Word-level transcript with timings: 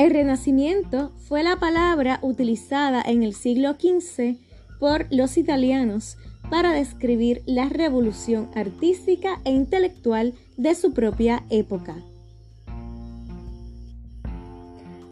El 0.00 0.12
Renacimiento 0.12 1.12
fue 1.28 1.42
la 1.42 1.56
palabra 1.56 2.20
utilizada 2.22 3.02
en 3.02 3.22
el 3.22 3.34
siglo 3.34 3.74
XV 3.74 4.38
por 4.78 5.06
los 5.10 5.36
italianos 5.36 6.16
para 6.48 6.72
describir 6.72 7.42
la 7.44 7.68
revolución 7.68 8.48
artística 8.54 9.42
e 9.44 9.50
intelectual 9.50 10.32
de 10.56 10.74
su 10.74 10.94
propia 10.94 11.44
época. 11.50 11.96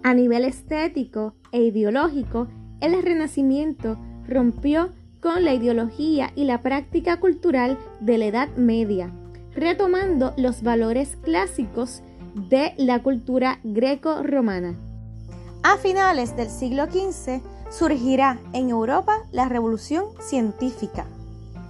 A 0.02 0.14
nivel 0.14 0.46
estético 0.46 1.34
e 1.52 1.60
ideológico, 1.64 2.48
el 2.80 3.02
Renacimiento 3.02 3.98
rompió 4.26 4.94
con 5.20 5.44
la 5.44 5.52
ideología 5.52 6.32
y 6.34 6.44
la 6.44 6.62
práctica 6.62 7.20
cultural 7.20 7.78
de 8.00 8.16
la 8.16 8.24
Edad 8.24 8.48
Media, 8.56 9.12
retomando 9.54 10.32
los 10.38 10.62
valores 10.62 11.18
clásicos 11.22 12.02
de 12.38 12.74
la 12.76 13.02
cultura 13.02 13.58
greco-romana. 13.64 14.76
A 15.62 15.76
finales 15.76 16.36
del 16.36 16.48
siglo 16.48 16.86
XV 16.86 17.42
surgirá 17.70 18.38
en 18.52 18.70
Europa 18.70 19.18
la 19.32 19.48
revolución 19.48 20.06
científica, 20.20 21.06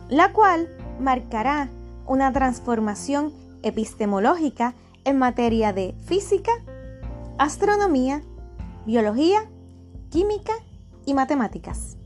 la 0.09 0.33
cual 0.33 0.69
marcará 1.01 1.69
una 2.07 2.33
transformación 2.33 3.33
epistemológica 3.63 4.75
en 5.05 5.19
materia 5.19 5.73
de 5.73 5.95
física, 6.05 6.53
astronomía, 7.39 8.23
biología, 8.87 9.41
química 10.11 10.53
y 11.07 11.15
matemáticas. 11.15 11.97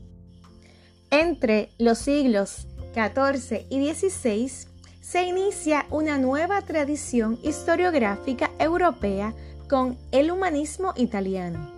Entre 1.11 1.69
los 1.77 1.99
siglos 1.99 2.67
XIV 2.93 3.67
y 3.69 3.93
XVI 3.93 4.72
se 5.03 5.23
inicia 5.23 5.85
una 5.89 6.17
nueva 6.17 6.61
tradición 6.61 7.37
historiográfica 7.43 8.49
europea 8.57 9.33
con 9.69 9.97
el 10.13 10.31
humanismo 10.31 10.93
italiano. 10.95 11.69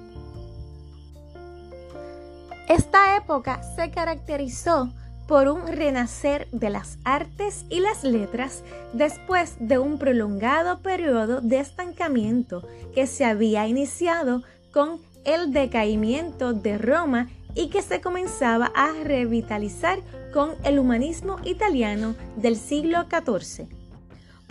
Esta 2.69 3.17
época 3.17 3.63
se 3.75 3.89
caracterizó 3.89 4.94
por 5.27 5.47
un 5.47 5.66
renacer 5.66 6.47
de 6.52 6.69
las 6.69 7.00
artes 7.03 7.66
y 7.72 7.80
las 7.80 8.03
letras 8.03 8.63
después 8.94 9.55
de 9.59 9.80
un 9.80 9.97
prolongado 9.97 10.83
periodo 10.83 11.41
de 11.41 11.59
estancamiento 11.59 12.61
que 12.94 13.07
se 13.07 13.25
había 13.25 13.67
iniciado 13.67 14.44
con 14.72 15.02
el 15.23 15.52
decaimiento 15.52 16.53
de 16.53 16.78
Roma 16.78 17.30
y 17.55 17.69
que 17.69 17.81
se 17.81 18.02
comenzaba 18.02 18.72
a 18.75 18.91
revitalizar 19.03 20.00
con 20.36 20.55
el 20.66 20.80
humanismo 20.80 21.38
italiano 21.45 22.14
del 22.36 22.58
siglo 22.58 23.05
XIV. 23.09 23.69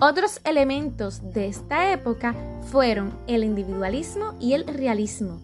Otros 0.01 0.41
elementos 0.47 1.21
de 1.35 1.47
esta 1.49 1.93
época 1.93 2.35
fueron 2.71 3.13
el 3.27 3.45
individualismo 3.45 4.33
y 4.41 4.55
el 4.55 4.67
realismo. 4.67 5.43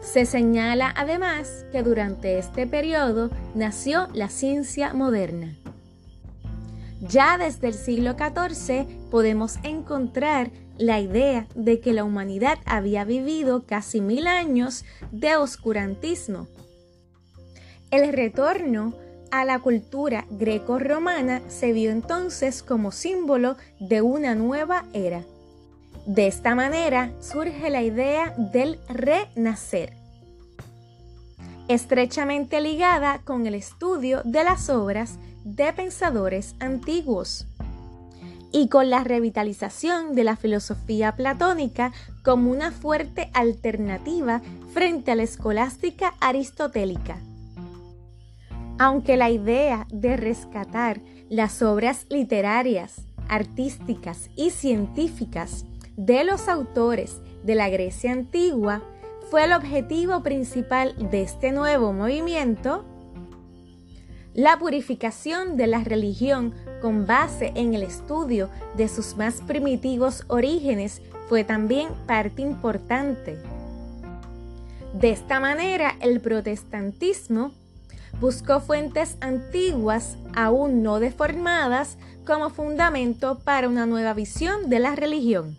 Se 0.00 0.24
señala 0.24 0.90
además 0.96 1.66
que 1.70 1.82
durante 1.82 2.38
este 2.38 2.66
periodo 2.66 3.28
nació 3.54 4.08
la 4.14 4.30
ciencia 4.30 4.94
moderna. 4.94 5.54
Ya 7.02 7.36
desde 7.36 7.68
el 7.68 7.74
siglo 7.74 8.16
XIV 8.16 8.86
podemos 9.10 9.58
encontrar 9.64 10.50
la 10.78 10.98
idea 10.98 11.46
de 11.54 11.78
que 11.80 11.92
la 11.92 12.04
humanidad 12.04 12.56
había 12.64 13.04
vivido 13.04 13.66
casi 13.66 14.00
mil 14.00 14.26
años 14.26 14.86
de 15.12 15.36
oscurantismo. 15.36 16.48
El 17.94 18.12
retorno 18.12 18.92
a 19.30 19.44
la 19.44 19.60
cultura 19.60 20.26
greco-romana 20.28 21.42
se 21.46 21.72
vio 21.72 21.92
entonces 21.92 22.64
como 22.64 22.90
símbolo 22.90 23.56
de 23.78 24.02
una 24.02 24.34
nueva 24.34 24.84
era. 24.92 25.22
De 26.04 26.26
esta 26.26 26.56
manera 26.56 27.12
surge 27.20 27.70
la 27.70 27.82
idea 27.84 28.34
del 28.36 28.80
renacer, 28.88 29.92
estrechamente 31.68 32.60
ligada 32.60 33.20
con 33.22 33.46
el 33.46 33.54
estudio 33.54 34.22
de 34.24 34.42
las 34.42 34.70
obras 34.70 35.14
de 35.44 35.72
pensadores 35.72 36.56
antiguos 36.58 37.46
y 38.50 38.66
con 38.66 38.90
la 38.90 39.04
revitalización 39.04 40.16
de 40.16 40.24
la 40.24 40.34
filosofía 40.34 41.14
platónica 41.14 41.92
como 42.24 42.50
una 42.50 42.72
fuerte 42.72 43.30
alternativa 43.34 44.42
frente 44.72 45.12
a 45.12 45.14
la 45.14 45.22
escolástica 45.22 46.14
aristotélica. 46.18 47.20
Aunque 48.78 49.16
la 49.16 49.30
idea 49.30 49.86
de 49.90 50.16
rescatar 50.16 51.00
las 51.28 51.62
obras 51.62 52.06
literarias, 52.10 53.06
artísticas 53.28 54.30
y 54.36 54.50
científicas 54.50 55.64
de 55.96 56.24
los 56.24 56.48
autores 56.48 57.20
de 57.44 57.54
la 57.54 57.68
Grecia 57.68 58.12
antigua 58.12 58.82
fue 59.30 59.44
el 59.44 59.52
objetivo 59.52 60.22
principal 60.22 60.94
de 61.10 61.22
este 61.22 61.52
nuevo 61.52 61.92
movimiento, 61.92 62.84
la 64.34 64.58
purificación 64.58 65.56
de 65.56 65.68
la 65.68 65.84
religión 65.84 66.54
con 66.82 67.06
base 67.06 67.52
en 67.54 67.74
el 67.74 67.84
estudio 67.84 68.50
de 68.76 68.88
sus 68.88 69.16
más 69.16 69.40
primitivos 69.42 70.24
orígenes 70.26 71.00
fue 71.28 71.44
también 71.44 71.90
parte 72.06 72.42
importante. 72.42 73.38
De 74.92 75.10
esta 75.10 75.38
manera, 75.38 75.94
el 76.00 76.20
protestantismo 76.20 77.52
buscó 78.20 78.60
fuentes 78.60 79.16
antiguas 79.20 80.16
aún 80.34 80.82
no 80.82 81.00
deformadas 81.00 81.96
como 82.26 82.50
fundamento 82.50 83.38
para 83.38 83.68
una 83.68 83.86
nueva 83.86 84.14
visión 84.14 84.70
de 84.70 84.78
la 84.78 84.94
religión. 84.94 85.56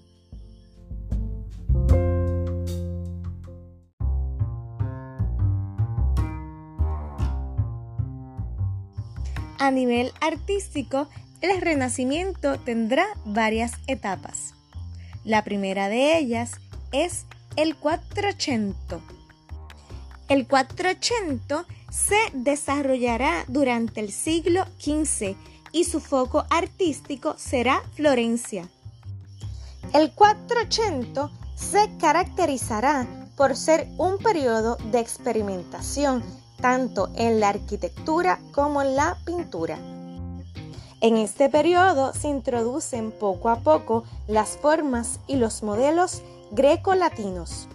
A 9.58 9.72
nivel 9.72 10.12
artístico, 10.22 11.08
el 11.42 11.62
Renacimiento 11.62 12.60
tendrá 12.60 13.06
varias 13.26 13.74
etapas. 13.88 14.54
La 15.24 15.44
primera 15.44 15.90
de 15.90 16.18
ellas 16.18 16.60
es 16.92 17.26
el 17.56 17.76
Quattrocento. 17.76 19.02
El 20.28 20.46
Quattrocento 20.46 21.66
se 21.96 22.18
desarrollará 22.34 23.46
durante 23.48 24.02
el 24.02 24.12
siglo 24.12 24.66
XV 24.80 25.36
y 25.72 25.86
su 25.86 26.02
foco 26.02 26.46
artístico 26.50 27.36
será 27.38 27.82
Florencia. 27.94 28.68
El 29.94 30.12
Quattrocento 30.12 31.32
se 31.56 31.90
caracterizará 31.98 33.08
por 33.38 33.56
ser 33.56 33.88
un 33.98 34.18
periodo 34.18 34.78
de 34.92 35.00
experimentación 35.00 36.24
tanto 36.60 37.10
en 37.16 37.40
la 37.40 37.50
arquitectura 37.50 38.40
como 38.54 38.82
en 38.82 38.96
la 38.96 39.18
pintura. 39.26 39.78
En 41.02 41.18
este 41.18 41.50
periodo 41.50 42.14
se 42.14 42.28
introducen 42.28 43.12
poco 43.12 43.50
a 43.50 43.62
poco 43.62 44.04
las 44.28 44.58
formas 44.58 45.20
y 45.28 45.36
los 45.36 45.64
modelos 45.64 46.24
greco-latinos. 46.52 47.68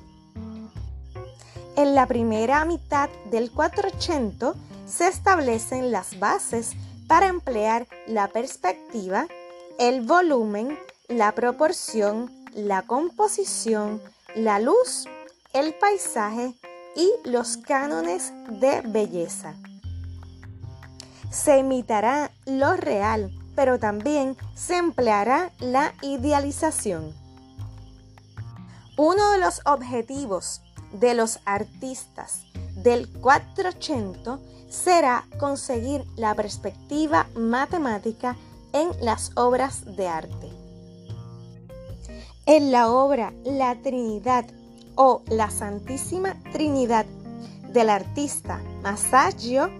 En 1.81 1.95
la 1.95 2.07
primera 2.07 2.63
mitad 2.67 3.09
del 3.31 3.51
480 3.51 4.53
se 4.85 5.09
establecen 5.09 5.91
las 5.91 6.19
bases 6.19 6.73
para 7.09 7.29
emplear 7.29 7.87
la 8.07 8.29
perspectiva, 8.29 9.27
el 9.79 10.03
volumen, 10.03 10.79
la 11.09 11.33
proporción, 11.33 12.31
la 12.53 12.83
composición, 12.83 14.03
la 14.35 14.59
luz, 14.59 15.07
el 15.55 15.73
paisaje 15.73 16.53
y 16.97 17.11
los 17.25 17.57
cánones 17.57 18.31
de 18.61 18.83
belleza. 18.83 19.55
Se 21.31 21.61
imitará 21.61 22.31
lo 22.45 22.77
real, 22.77 23.31
pero 23.57 23.79
también 23.79 24.37
se 24.55 24.77
empleará 24.77 25.51
la 25.61 25.95
idealización. 26.03 27.15
Uno 28.99 29.31
de 29.31 29.39
los 29.39 29.63
objetivos 29.65 30.61
de 30.93 31.15
los 31.15 31.41
artistas 31.45 32.43
del 32.75 33.09
480 33.21 34.39
será 34.69 35.25
conseguir 35.39 36.05
la 36.17 36.35
perspectiva 36.35 37.27
matemática 37.37 38.37
en 38.73 38.91
las 39.01 39.33
obras 39.37 39.85
de 39.97 40.09
arte. 40.09 40.49
En 42.47 42.73
la 42.73 42.91
obra 42.91 43.33
La 43.45 43.75
Trinidad 43.83 44.47
o 44.95 45.23
la 45.29 45.51
Santísima 45.51 46.37
Trinidad 46.53 47.07
del 47.73 47.91
artista 47.91 48.61
Masaccio 48.83 49.71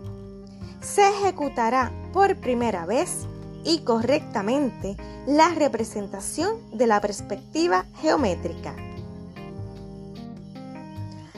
se 0.81 1.09
ejecutará 1.09 1.93
por 2.13 2.37
primera 2.37 2.87
vez 2.87 3.27
y 3.65 3.81
correctamente 3.81 4.97
la 5.27 5.51
representación 5.51 6.57
de 6.73 6.87
la 6.87 7.01
perspectiva 7.01 7.85
geométrica. 8.01 8.75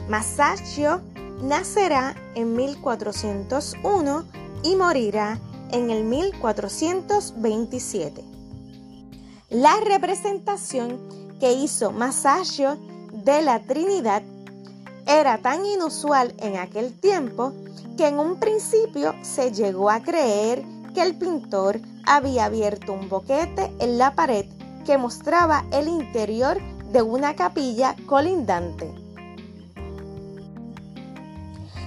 Masaccio 0.08 1.00
nacerá 1.42 2.16
en 2.34 2.56
1401 2.56 4.24
y 4.64 4.74
morirá 4.74 5.38
en 5.70 5.90
el 5.90 6.02
1427. 6.04 8.24
La 9.50 9.78
representación 9.80 10.98
que 11.38 11.52
hizo 11.52 11.92
Masaccio 11.92 12.76
de 13.12 13.42
la 13.42 13.60
Trinidad 13.60 14.24
era 15.06 15.38
tan 15.38 15.64
inusual 15.64 16.34
en 16.38 16.56
aquel 16.56 16.98
tiempo 16.98 17.52
que 17.96 18.08
en 18.08 18.18
un 18.18 18.40
principio 18.40 19.14
se 19.22 19.52
llegó 19.52 19.88
a 19.88 20.02
creer 20.02 20.64
que 20.94 21.02
el 21.02 21.16
pintor 21.16 21.80
había 22.04 22.46
abierto 22.46 22.92
un 22.92 23.08
boquete 23.08 23.72
en 23.78 23.98
la 23.98 24.16
pared 24.16 24.46
que 24.84 24.98
mostraba 24.98 25.64
el 25.72 25.86
interior 25.86 26.58
de 26.90 27.02
una 27.02 27.36
capilla 27.36 27.94
colindante. 28.06 29.01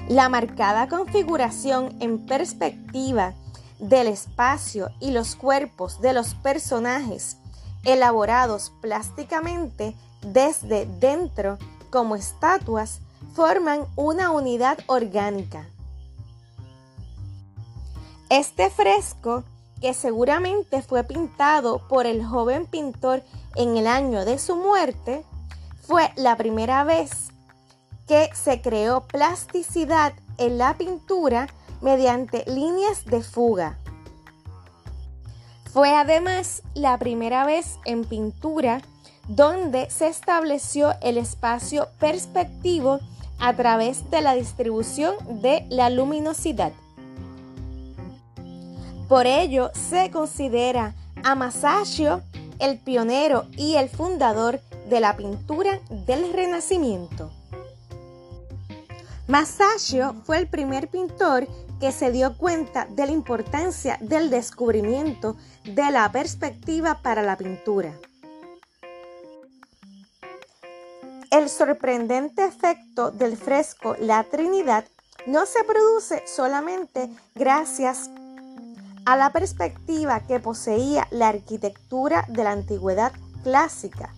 La 0.08 0.30
marcada 0.30 0.88
configuración 0.88 1.96
en 2.00 2.28
perspectiva 2.28 3.34
del 3.80 4.06
espacio 4.08 4.92
y 5.00 5.10
los 5.10 5.36
cuerpos 5.36 6.00
de 6.00 6.14
los 6.14 6.36
personajes 6.36 7.38
elaborados 7.86 8.72
plásticamente 8.82 9.96
desde 10.22 10.86
dentro 10.86 11.58
como 11.90 12.16
estatuas 12.16 13.00
forman 13.34 13.86
una 13.96 14.30
unidad 14.30 14.78
orgánica. 14.86 15.66
Este 18.30 18.70
fresco, 18.70 19.44
que 19.82 19.96
seguramente 19.96 20.84
fue 20.84 21.04
pintado 21.04 21.88
por 21.88 22.06
el 22.06 22.24
joven 22.24 22.68
pintor 22.68 23.24
en 23.56 23.76
el 23.78 23.88
año 23.88 24.24
de 24.24 24.38
su 24.38 24.56
muerte, 24.56 25.24
fue 25.82 26.12
la 26.16 26.36
primera 26.38 26.84
vez 26.84 27.32
que 28.08 28.30
se 28.34 28.62
creó 28.62 29.02
plasticidad 29.02 30.14
en 30.38 30.58
la 30.58 30.78
pintura 30.78 31.48
mediante 31.82 32.44
líneas 32.48 33.06
de 33.06 33.22
fuga. 33.22 33.78
Fue 35.72 35.94
además 35.94 36.64
la 36.74 36.98
primera 36.98 37.46
vez 37.46 37.80
en 37.86 38.06
pintura 38.06 38.82
donde 39.28 39.90
se 39.90 40.08
estableció 40.08 40.94
el 41.02 41.18
espacio 41.18 41.88
perspectivo 42.00 43.00
a 43.40 43.54
través 43.54 44.10
de 44.10 44.22
la 44.22 44.36
distribución 44.36 45.16
de 45.42 45.66
la 45.70 45.90
luminosidad. 45.90 46.72
Por 49.10 49.28
ello 49.28 49.72
se 49.74 50.10
considera 50.12 50.96
a 51.24 51.36
Masaccio 51.36 52.22
el 52.60 52.80
pionero 52.80 53.46
y 53.58 53.76
el 53.76 53.90
fundador 53.90 54.62
de 54.90 55.00
la 55.00 55.18
pintura 55.18 55.80
del 55.90 56.32
Renacimiento. 56.34 57.32
Masaccio 59.28 60.16
fue 60.24 60.38
el 60.38 60.48
primer 60.48 60.88
pintor 60.88 61.48
que 61.80 61.92
se 61.92 62.12
dio 62.12 62.38
cuenta 62.38 62.86
de 62.86 63.08
la 63.08 63.12
importancia 63.12 63.98
del 64.00 64.30
descubrimiento 64.30 65.36
de 65.64 65.90
la 65.90 66.12
perspectiva 66.12 67.02
para 67.02 67.24
la 67.24 67.36
pintura. 67.36 67.92
El 71.32 71.50
sorprendente 71.50 72.46
efecto 72.46 73.10
del 73.10 73.36
fresco 73.36 73.96
La 74.00 74.24
Trinidad 74.24 74.86
no 75.26 75.48
se 75.48 75.64
produce 75.64 76.24
solamente 76.28 77.10
gracias 77.34 78.12
a 79.06 79.18
la 79.18 79.32
perspectiva 79.32 80.20
que 80.20 80.40
poseía 80.40 81.08
la 81.10 81.30
arquitectura 81.30 82.26
de 82.30 82.44
la 82.44 82.52
antigüedad 82.52 83.12
clásica, 83.44 84.14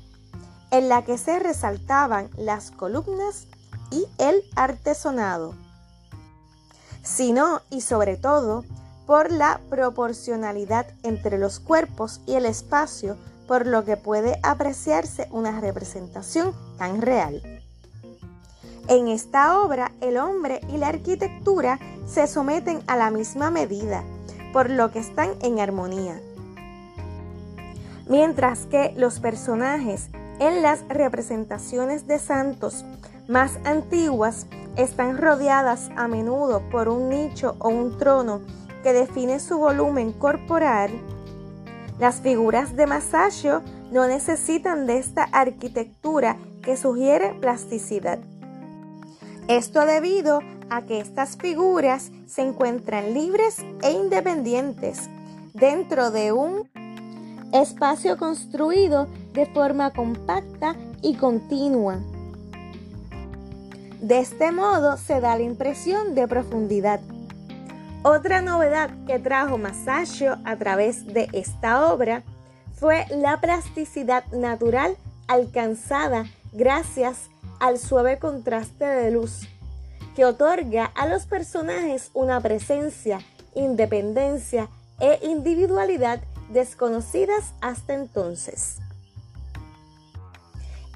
en 0.69 0.89
la 0.89 1.05
que 1.05 1.17
se 1.17 1.39
resaltaban 1.39 2.29
las 2.35 2.71
columnas 2.71 3.47
y 3.91 4.05
el 4.17 4.43
artesonado 4.55 5.53
sino 7.07 7.61
y 7.69 7.81
sobre 7.81 8.17
todo 8.17 8.65
por 9.05 9.31
la 9.31 9.61
proporcionalidad 9.69 10.87
entre 11.03 11.37
los 11.37 11.61
cuerpos 11.61 12.19
y 12.27 12.33
el 12.33 12.45
espacio, 12.45 13.15
por 13.47 13.65
lo 13.65 13.85
que 13.85 13.95
puede 13.95 14.37
apreciarse 14.43 15.29
una 15.31 15.61
representación 15.61 16.53
tan 16.77 17.01
real. 17.01 17.41
En 18.89 19.07
esta 19.07 19.59
obra 19.59 19.93
el 20.01 20.17
hombre 20.17 20.59
y 20.67 20.77
la 20.77 20.89
arquitectura 20.89 21.79
se 22.05 22.27
someten 22.27 22.81
a 22.87 22.97
la 22.97 23.09
misma 23.09 23.51
medida, 23.51 24.03
por 24.51 24.69
lo 24.69 24.91
que 24.91 24.99
están 24.99 25.31
en 25.41 25.61
armonía. 25.61 26.19
Mientras 28.09 28.65
que 28.65 28.93
los 28.97 29.21
personajes 29.21 30.09
en 30.39 30.61
las 30.61 30.85
representaciones 30.89 32.05
de 32.07 32.19
santos 32.19 32.83
más 33.27 33.59
antiguas 33.65 34.47
están 34.75 35.17
rodeadas 35.17 35.89
a 35.95 36.07
menudo 36.07 36.61
por 36.69 36.87
un 36.87 37.09
nicho 37.09 37.55
o 37.59 37.69
un 37.69 37.97
trono 37.97 38.41
que 38.83 38.93
define 38.93 39.39
su 39.39 39.57
volumen 39.57 40.13
corporal, 40.13 40.91
las 41.99 42.21
figuras 42.21 42.75
de 42.75 42.85
Masaccio 42.85 43.63
no 43.91 44.07
necesitan 44.07 44.85
de 44.85 44.99
esta 44.99 45.23
arquitectura 45.23 46.37
que 46.61 46.77
sugiere 46.77 47.33
plasticidad. 47.33 48.19
Esto 49.47 49.85
debido 49.85 50.41
a 50.69 50.83
que 50.83 50.99
estas 50.99 51.37
figuras 51.37 52.11
se 52.27 52.43
encuentran 52.43 53.15
libres 53.15 53.65
e 53.81 53.91
independientes 53.91 55.09
dentro 55.53 56.11
de 56.11 56.33
un 56.33 56.69
espacio 57.51 58.17
construido 58.17 59.07
de 59.33 59.47
forma 59.47 59.91
compacta 59.91 60.75
y 61.01 61.15
continua. 61.15 61.99
De 64.01 64.19
este 64.19 64.51
modo 64.51 64.95
se 64.97 65.19
da 65.21 65.35
la 65.35 65.43
impresión 65.43 66.13
de 66.13 66.27
profundidad. 66.27 66.99
Otra 68.03 68.41
novedad 68.41 68.91
que 69.07 69.17
trajo 69.17 69.57
Masaccio 69.57 70.37
a 70.45 70.55
través 70.55 71.07
de 71.07 71.27
esta 71.33 71.91
obra 71.91 72.23
fue 72.75 73.05
la 73.09 73.41
plasticidad 73.41 74.23
natural 74.31 74.95
alcanzada 75.27 76.25
gracias 76.53 77.29
al 77.59 77.79
suave 77.79 78.19
contraste 78.19 78.85
de 78.85 79.09
luz, 79.09 79.47
que 80.15 80.25
otorga 80.25 80.85
a 80.95 81.07
los 81.07 81.25
personajes 81.25 82.11
una 82.13 82.39
presencia, 82.39 83.19
independencia 83.55 84.69
e 84.99 85.19
individualidad 85.23 86.21
desconocidas 86.49 87.55
hasta 87.61 87.95
entonces. 87.95 88.77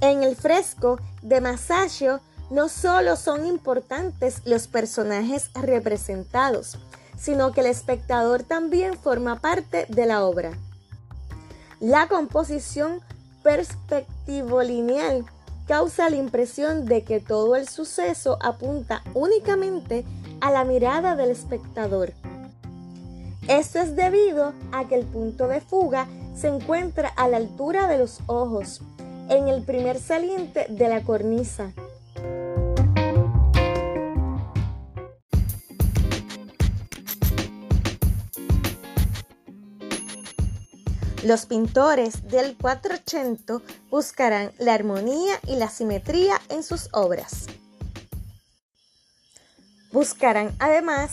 En 0.01 0.23
el 0.23 0.35
fresco 0.35 0.99
de 1.21 1.41
Masaccio 1.41 2.21
no 2.51 2.67
solo 2.67 3.15
son 3.15 3.45
importantes 3.45 4.41
los 4.43 4.67
personajes 4.67 5.49
representados, 5.53 6.77
sino 7.17 7.53
que 7.53 7.61
el 7.61 7.67
espectador 7.67 8.43
también 8.43 8.97
forma 8.97 9.39
parte 9.39 9.85
de 9.87 10.05
la 10.05 10.25
obra. 10.25 10.51
La 11.79 12.09
composición 12.09 12.99
perspectivo-lineal 13.41 15.25
causa 15.65 16.09
la 16.09 16.17
impresión 16.17 16.85
de 16.85 17.03
que 17.05 17.21
todo 17.21 17.55
el 17.55 17.69
suceso 17.69 18.37
apunta 18.41 19.01
únicamente 19.13 20.03
a 20.41 20.51
la 20.51 20.65
mirada 20.65 21.15
del 21.15 21.31
espectador. 21.31 22.11
Esto 23.47 23.79
es 23.79 23.95
debido 23.95 24.53
a 24.73 24.87
que 24.89 24.95
el 24.95 25.05
punto 25.05 25.47
de 25.47 25.61
fuga 25.61 26.07
se 26.35 26.49
encuentra 26.49 27.09
a 27.15 27.29
la 27.29 27.37
altura 27.37 27.87
de 27.87 27.97
los 27.97 28.19
ojos, 28.27 28.81
en 29.29 29.47
el 29.47 29.63
primer 29.63 29.99
saliente 29.99 30.65
de 30.69 30.89
la 30.89 31.01
cornisa, 31.03 31.71
Los 41.23 41.45
pintores 41.45 42.27
del 42.29 42.57
480 42.57 43.61
buscarán 43.91 44.51
la 44.57 44.73
armonía 44.73 45.39
y 45.45 45.55
la 45.55 45.69
simetría 45.69 46.41
en 46.49 46.63
sus 46.63 46.89
obras. 46.93 47.45
Buscarán 49.91 50.55
además 50.57 51.11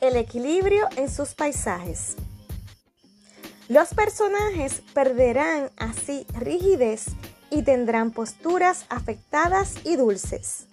el 0.00 0.14
equilibrio 0.14 0.86
en 0.96 1.10
sus 1.10 1.34
paisajes. 1.34 2.14
Los 3.68 3.94
personajes 3.94 4.82
perderán 4.94 5.72
así 5.76 6.24
rigidez 6.34 7.06
y 7.50 7.62
tendrán 7.62 8.12
posturas 8.12 8.86
afectadas 8.90 9.74
y 9.84 9.96
dulces. 9.96 10.68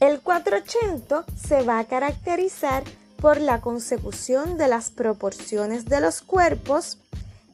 El 0.00 0.20
480 0.20 1.24
se 1.34 1.62
va 1.62 1.78
a 1.78 1.84
caracterizar 1.84 2.84
por 3.20 3.40
la 3.40 3.60
consecución 3.60 4.58
de 4.58 4.68
las 4.68 4.90
proporciones 4.90 5.86
de 5.86 6.00
los 6.00 6.20
cuerpos, 6.22 6.98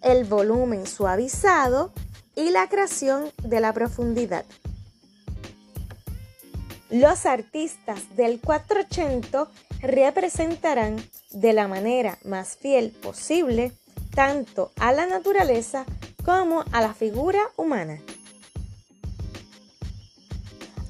el 0.02 0.24
volumen 0.24 0.86
suavizado 0.86 1.92
y 2.34 2.50
la 2.50 2.68
creación 2.68 3.30
de 3.42 3.60
la 3.60 3.72
profundidad. 3.72 4.44
Los 6.90 7.24
artistas 7.24 8.16
del 8.16 8.40
480 8.40 9.48
representarán 9.80 10.96
de 11.30 11.52
la 11.52 11.66
manera 11.66 12.18
más 12.24 12.56
fiel 12.56 12.90
posible 12.90 13.72
tanto 14.14 14.72
a 14.78 14.92
la 14.92 15.06
naturaleza 15.06 15.86
como 16.24 16.64
a 16.70 16.80
la 16.80 16.92
figura 16.92 17.40
humana. 17.56 17.98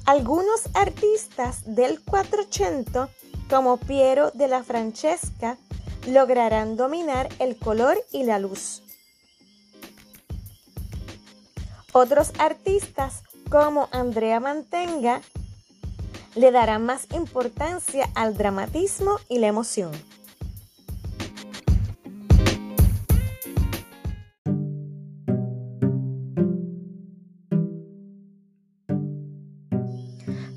Algunos 0.05 0.63
artistas 0.73 1.61
del 1.65 2.01
480 2.03 3.09
como 3.53 3.77
Piero 3.77 4.31
de 4.31 4.47
la 4.47 4.63
Francesca, 4.63 5.59
lograrán 6.07 6.75
dominar 6.75 7.29
el 7.37 7.55
color 7.55 8.03
y 8.11 8.23
la 8.23 8.39
luz. 8.39 8.81
Otros 11.91 12.31
artistas 12.39 13.21
como 13.51 13.89
Andrea 13.91 14.39
Mantenga 14.39 15.21
le 16.33 16.51
darán 16.51 16.83
más 16.83 17.05
importancia 17.13 18.09
al 18.15 18.35
dramatismo 18.35 19.19
y 19.29 19.37
la 19.37 19.45
emoción. 19.45 19.91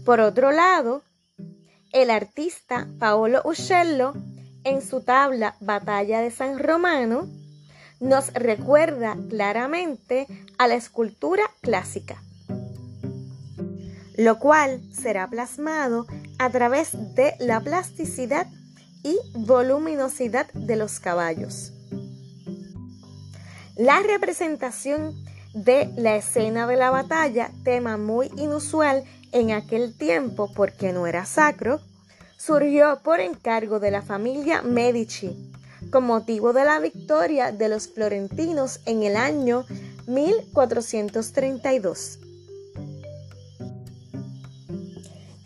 Por 0.07 0.21
otro 0.21 0.51
lado, 0.51 1.03
el 1.93 2.11
artista 2.11 2.89
Paolo 2.99 3.43
Uccello, 3.45 4.15
en 4.65 4.83
su 4.83 5.01
tabla 5.01 5.57
Batalla 5.61 6.21
de 6.21 6.31
San 6.31 6.59
Romano, 6.59 7.29
nos 8.01 8.33
recuerda 8.35 9.17
claramente 9.29 10.27
a 10.59 10.67
la 10.69 10.75
escultura 10.75 11.43
clásica, 11.63 12.23
lo 14.17 14.39
cual 14.39 14.83
será 14.93 15.29
plasmado 15.29 16.07
a 16.39 16.51
través 16.51 16.91
de 17.15 17.35
la 17.39 17.61
plasticidad 17.61 18.47
y 19.03 19.17
voluminosidad 19.35 20.53
de 20.53 20.77
los 20.77 21.01
caballos. 21.01 21.73
La 23.77 24.01
representación 24.01 25.15
de 25.55 25.91
la 25.97 26.17
escena 26.17 26.67
de 26.67 26.77
la 26.77 26.91
batalla, 26.91 27.51
tema 27.63 27.97
muy 27.97 28.31
inusual 28.37 29.05
en 29.37 29.53
aquel 29.53 29.95
tiempo 29.95 30.51
porque 30.55 30.93
no 30.95 31.07
era 31.07 31.27
sacro, 31.27 31.83
surgió 32.39 33.01
por 33.03 33.21
encargo 33.21 33.79
de 33.81 33.91
la 33.91 34.01
familia 34.01 34.63
Medici, 34.63 35.53
con 35.91 36.05
motivo 36.05 36.55
de 36.55 36.65
la 36.65 36.81
victoria 36.81 37.53
de 37.53 37.69
los 37.69 37.89
florentinos 37.89 38.81
en 38.87 39.03
el 39.03 39.15
año 39.15 39.67
1432. 40.07 42.19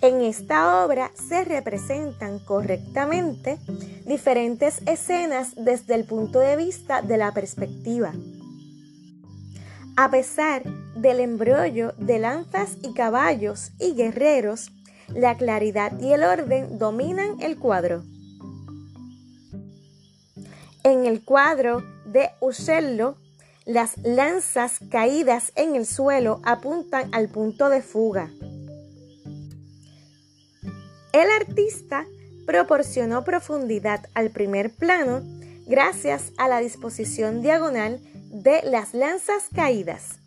En 0.03 0.21
esta 0.21 0.85
obra 0.85 1.11
se 1.15 1.45
representan 1.45 2.39
correctamente 2.39 3.59
diferentes 4.07 4.83
escenas 4.87 5.55
desde 5.57 5.97
el 5.97 6.05
punto 6.05 6.39
de 6.39 6.57
vista 6.57 7.03
de 7.03 7.19
la 7.19 7.35
perspectiva. 7.35 8.13
A 9.97 10.13
pesar 10.13 10.63
del 11.01 11.21
embrollo 11.21 11.93
de 11.99 12.19
lanzas 12.19 12.77
y 12.83 12.93
caballos 12.93 13.73
y 13.79 13.95
guerreros, 13.95 14.71
la 15.09 15.37
claridad 15.37 15.99
y 16.01 16.13
el 16.13 16.23
orden 16.23 16.79
dominan 16.79 17.41
el 17.41 17.59
cuadro. 17.59 18.03
En 20.83 21.07
el 21.07 21.25
cuadro 21.25 21.83
de 22.07 22.31
Uccello, 22.41 23.17
las 23.67 23.99
lanzas 23.99 24.79
caídas 24.91 25.53
en 25.55 25.77
el 25.77 25.87
suelo 25.87 26.41
apuntan 26.45 27.15
al 27.15 27.29
punto 27.29 27.69
de 27.69 27.83
fuga. 27.83 28.31
El 31.13 31.31
artista 31.31 32.07
proporcionó 32.47 33.25
profundidad 33.25 34.07
al 34.15 34.31
primer 34.31 34.75
plano 34.75 35.23
gracias 35.67 36.33
a 36.37 36.49
la 36.49 36.59
disposición 36.59 37.43
diagonal 37.43 38.01
de 38.31 38.61
las 38.65 38.95
lanzas 38.95 39.49
caídas. 39.55 40.20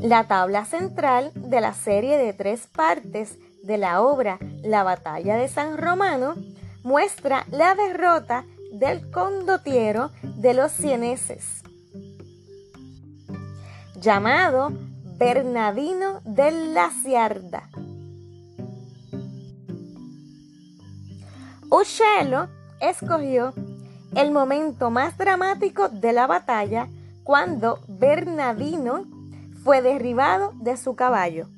La 0.00 0.26
tabla 0.26 0.64
central 0.64 1.30
de 1.34 1.60
la 1.60 1.74
serie 1.74 2.16
de 2.16 2.32
tres 2.32 2.66
partes 2.66 3.38
de 3.62 3.76
la 3.76 4.00
obra 4.00 4.38
La 4.62 4.82
batalla 4.82 5.36
de 5.36 5.46
San 5.46 5.76
Romano 5.76 6.36
muestra 6.82 7.44
la 7.50 7.74
derrota 7.74 8.46
del 8.72 9.10
condotiero 9.10 10.10
de 10.22 10.54
los 10.54 10.72
cieneses, 10.72 11.62
llamado 13.96 14.72
Bernardino 15.18 16.22
de 16.24 16.50
la 16.72 16.88
Ciarda. 17.02 17.68
Uccello 21.70 22.48
escogió 22.80 23.52
el 24.16 24.30
momento 24.30 24.90
más 24.90 25.18
dramático 25.18 25.90
de 25.90 26.14
la 26.14 26.26
batalla 26.26 26.88
cuando 27.22 27.80
Bernardino 27.86 29.04
fue 29.62 29.82
derribado 29.82 30.52
de 30.56 30.76
su 30.76 30.96
caballo. 30.96 31.48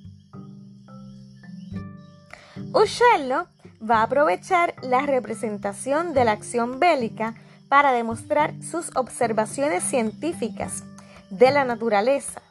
Uccello 2.75 3.47
va 3.83 3.99
a 3.99 4.03
aprovechar 4.05 4.75
la 4.83 5.03
representación 5.03 6.15
de 6.15 6.25
la 6.25 6.33
acción 6.33 6.81
bélica 6.81 7.35
para 7.69 7.93
demostrar 7.93 8.55
sus 8.63 8.95
observaciones 8.97 9.83
científicas 9.83 10.85
de 11.31 11.51
la 11.51 11.65
naturaleza. 11.65 12.43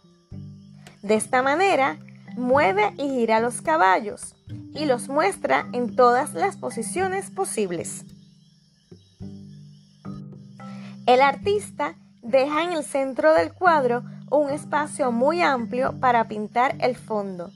De 1.01 1.15
esta 1.15 1.41
manera, 1.41 1.97
mueve 2.35 2.93
y 2.97 3.09
gira 3.09 3.39
los 3.39 3.61
caballos 3.61 4.35
y 4.73 4.85
los 4.85 5.09
muestra 5.09 5.67
en 5.73 5.95
todas 5.95 6.33
las 6.33 6.57
posiciones 6.57 7.31
posibles. 7.31 8.05
El 11.07 11.21
artista 11.21 11.95
deja 12.21 12.63
en 12.63 12.73
el 12.73 12.83
centro 12.83 13.33
del 13.33 13.53
cuadro 13.53 14.03
un 14.31 14.49
espacio 14.49 15.11
muy 15.11 15.41
amplio 15.41 15.99
para 15.99 16.27
pintar 16.27 16.75
el 16.79 16.95
fondo. 16.95 17.51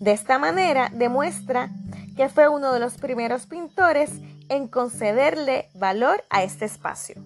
De 0.00 0.12
esta 0.12 0.38
manera 0.38 0.90
demuestra 0.92 1.70
que 2.16 2.28
fue 2.28 2.48
uno 2.48 2.72
de 2.72 2.80
los 2.80 2.98
primeros 2.98 3.46
pintores 3.46 4.10
en 4.48 4.68
concederle 4.68 5.68
valor 5.74 6.22
a 6.30 6.42
este 6.42 6.64
espacio. 6.64 7.22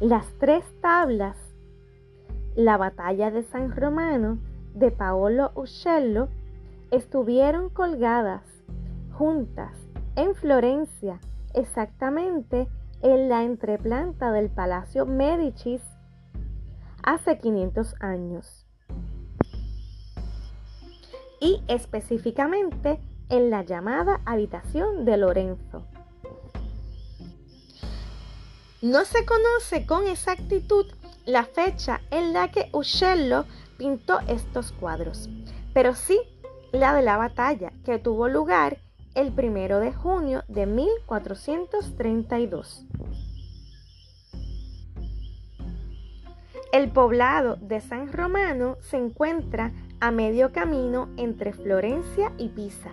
Las 0.00 0.26
tres 0.38 0.64
tablas, 0.82 1.36
la 2.54 2.76
batalla 2.76 3.30
de 3.30 3.42
San 3.42 3.74
Romano 3.74 4.38
de 4.74 4.90
Paolo 4.90 5.50
Uccello, 5.54 6.28
estuvieron 6.90 7.70
colgadas 7.70 8.42
juntas 9.12 9.72
en 10.16 10.34
Florencia, 10.34 11.20
exactamente 11.54 12.68
en 13.02 13.28
la 13.28 13.42
entreplanta 13.42 14.32
del 14.32 14.50
Palacio 14.50 15.06
Medicis 15.06 15.82
hace 17.02 17.38
500 17.38 17.94
años. 18.00 18.66
Y 21.40 21.62
específicamente 21.68 23.00
en 23.28 23.50
la 23.50 23.62
llamada 23.62 24.20
habitación 24.24 25.04
de 25.04 25.16
Lorenzo. 25.16 25.86
No 28.80 29.04
se 29.04 29.24
conoce 29.24 29.86
con 29.86 30.06
exactitud 30.06 30.86
la 31.24 31.44
fecha 31.44 32.00
en 32.10 32.32
la 32.32 32.50
que 32.50 32.68
Uccello 32.72 33.46
pintó 33.78 34.20
estos 34.28 34.72
cuadros, 34.72 35.28
pero 35.72 35.94
sí 35.94 36.20
la 36.74 36.92
de 36.92 37.00
la 37.02 37.16
batalla 37.16 37.72
que 37.84 38.00
tuvo 38.00 38.26
lugar 38.28 38.78
el 39.14 39.32
primero 39.32 39.78
de 39.78 39.92
junio 39.92 40.42
de 40.48 40.66
1432. 40.66 42.84
El 46.72 46.90
poblado 46.90 47.54
de 47.56 47.80
San 47.80 48.12
Romano 48.12 48.76
se 48.90 48.96
encuentra 48.96 49.70
a 50.00 50.10
medio 50.10 50.50
camino 50.52 51.08
entre 51.16 51.52
Florencia 51.52 52.32
y 52.38 52.48
Pisa. 52.48 52.90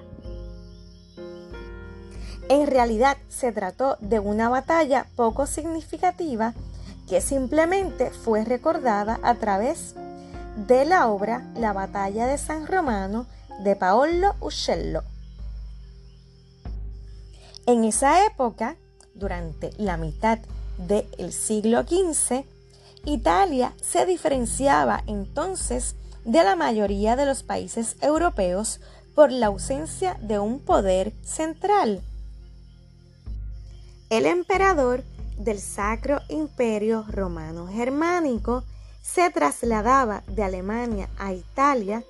En 2.50 2.68
realidad 2.68 3.18
se 3.30 3.52
trató 3.52 3.98
de 4.00 4.20
una 4.20 4.48
batalla 4.50 5.08
poco 5.16 5.48
significativa 5.48 6.54
que 7.10 7.20
simplemente 7.20 8.12
fue 8.12 8.46
recordada 8.46 9.20
a 9.24 9.34
través 9.36 9.96
de 10.68 10.86
la 10.86 11.08
obra 11.08 11.42
La 11.56 11.74
batalla 11.74 12.28
de 12.28 12.38
San 12.38 12.68
Romano 12.68 13.26
de 13.64 13.76
Paolo 13.76 14.36
Uccello. 14.40 15.04
En 17.66 17.84
esa 17.84 18.26
época, 18.26 18.76
durante 19.14 19.72
la 19.78 19.98
mitad 19.98 20.40
del 20.78 21.32
siglo 21.32 21.84
XV, 21.84 22.44
Italia 23.06 23.74
se 23.82 24.06
diferenciaba 24.06 25.04
entonces 25.06 25.96
de 26.26 26.44
la 26.44 26.56
mayoría 26.56 27.16
de 27.16 27.26
los 27.26 27.44
países 27.44 27.98
europeos 28.02 28.80
por 29.16 29.32
la 29.32 29.48
ausencia 29.48 30.18
de 30.22 30.40
un 30.40 30.60
poder 30.60 31.14
central. 31.24 32.02
El 34.10 34.26
emperador 34.26 35.04
del 35.38 35.60
Sacro 35.60 36.20
Imperio 36.30 37.06
Romano 37.08 37.68
Germánico 37.68 38.64
se 39.02 39.30
trasladaba 39.30 40.24
de 40.28 40.44
Alemania 40.44 41.10
a 41.18 41.34
Italia 41.34 42.04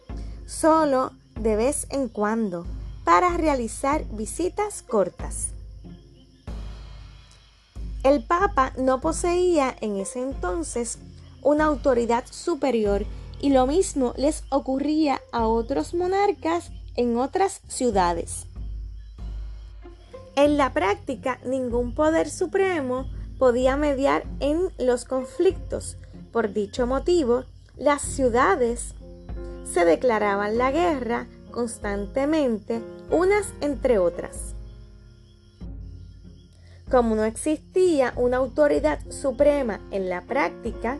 solo 0.45 1.11
de 1.41 1.55
vez 1.55 1.87
en 1.89 2.07
cuando 2.07 2.65
para 3.03 3.35
realizar 3.35 4.05
visitas 4.11 4.83
cortas. 4.83 5.49
El 8.03 8.23
Papa 8.23 8.73
no 8.77 9.01
poseía 9.01 9.75
en 9.81 9.97
ese 9.97 10.21
entonces 10.21 10.99
una 11.41 11.65
autoridad 11.65 12.25
superior 12.29 13.05
y 13.39 13.49
lo 13.49 13.65
mismo 13.65 14.13
les 14.17 14.43
ocurría 14.49 15.19
a 15.31 15.47
otros 15.47 15.93
monarcas 15.93 16.71
en 16.95 17.17
otras 17.17 17.61
ciudades. 17.67 18.45
En 20.35 20.57
la 20.57 20.73
práctica, 20.73 21.39
ningún 21.45 21.93
poder 21.93 22.29
supremo 22.29 23.09
podía 23.37 23.77
mediar 23.77 24.23
en 24.39 24.69
los 24.77 25.05
conflictos. 25.05 25.97
Por 26.31 26.53
dicho 26.53 26.87
motivo, 26.87 27.45
las 27.75 28.01
ciudades 28.01 28.93
se 29.63 29.85
declaraban 29.85 30.57
la 30.57 30.71
guerra 30.71 31.27
constantemente 31.51 32.81
unas 33.09 33.53
entre 33.61 33.97
otras. 33.99 34.55
Como 36.89 37.15
no 37.15 37.23
existía 37.23 38.13
una 38.17 38.37
autoridad 38.37 38.99
suprema 39.09 39.79
en 39.91 40.09
la 40.09 40.21
práctica, 40.21 40.97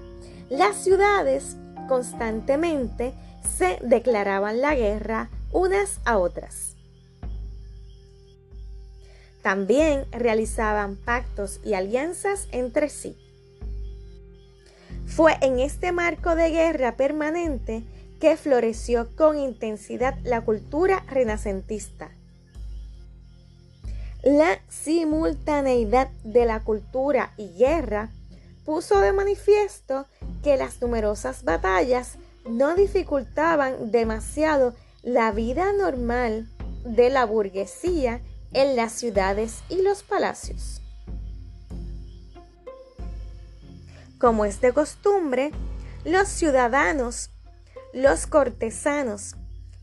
las 0.50 0.78
ciudades 0.78 1.58
constantemente 1.88 3.14
se 3.58 3.78
declaraban 3.82 4.62
la 4.62 4.76
guerra 4.76 5.30
unas 5.52 6.00
a 6.06 6.18
otras. 6.18 6.76
También 9.42 10.06
realizaban 10.12 10.96
pactos 10.96 11.60
y 11.64 11.74
alianzas 11.74 12.48
entre 12.52 12.90
sí. 12.90 13.18
Fue 15.06 15.36
en 15.42 15.60
este 15.60 15.92
marco 15.92 16.36
de 16.36 16.52
guerra 16.52 16.96
permanente 16.96 17.84
que 18.22 18.38
floreció 18.38 19.14
con 19.16 19.38
intensidad 19.38 20.16
la 20.24 20.42
cultura 20.42 21.04
renacentista. 21.08 22.12
La 24.24 24.62
simultaneidad 24.70 26.12
de 26.24 26.46
la 26.46 26.64
cultura 26.64 27.34
y 27.36 27.50
guerra 27.58 28.12
puso 28.64 29.00
de 29.00 29.12
manifiesto 29.12 30.06
que 30.44 30.56
las 30.56 30.80
numerosas 30.80 31.44
batallas 31.44 32.20
no 32.48 32.76
dificultaban 32.76 33.90
demasiado 33.90 34.76
la 35.02 35.32
vida 35.32 35.74
normal 35.74 36.48
de 36.86 37.10
la 37.10 37.26
burguesía 37.26 38.22
en 38.54 38.76
las 38.76 38.92
ciudades 38.92 39.64
y 39.68 39.82
los 39.82 40.04
palacios. 40.04 40.80
Como 44.20 44.46
es 44.46 44.62
de 44.62 44.74
costumbre, 44.74 45.52
los 46.06 46.28
ciudadanos, 46.28 47.32
los 47.94 48.28
cortesanos 48.28 49.36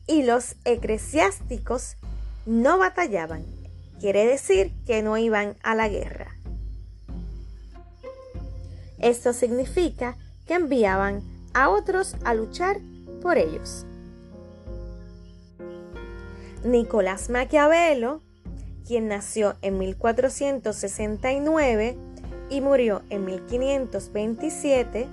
y 0.06 0.22
los 0.22 0.54
eclesiásticos 0.64 1.96
no 2.46 2.78
batallaban. 2.78 3.44
Quiere 4.00 4.24
decir 4.26 4.72
que 4.86 5.02
no 5.02 5.18
iban 5.18 5.56
a 5.62 5.74
la 5.74 5.88
guerra. 5.88 6.28
Esto 8.98 9.32
significa 9.32 10.16
que 10.46 10.54
enviaban 10.54 11.22
a 11.52 11.68
otros 11.68 12.14
a 12.24 12.34
luchar 12.34 12.78
por 13.20 13.36
ellos. 13.36 13.84
Nicolás 16.64 17.28
Maquiavelo, 17.30 18.20
quien 18.86 19.08
nació 19.08 19.56
en 19.62 19.78
1469 19.78 21.96
y 22.50 22.60
murió 22.60 23.02
en 23.10 23.24
1527, 23.24 25.08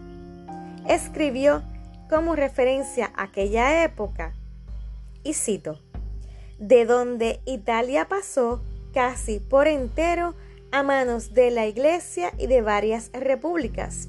escribió 0.88 1.64
como 2.10 2.36
referencia 2.36 3.12
a 3.16 3.24
aquella 3.24 3.84
época, 3.84 4.34
y 5.24 5.34
cito, 5.34 5.80
de 6.60 6.86
donde 6.86 7.42
Italia 7.46 8.08
pasó 8.08 8.62
casi 8.94 9.40
por 9.40 9.68
entero 9.68 10.36
a 10.72 10.84
manos 10.84 11.34
de 11.34 11.52
la 11.52 11.66
Iglesia 11.66 12.32
y 12.38 12.48
de 12.48 12.62
varias 12.62 13.10
repúblicas, 13.14 14.08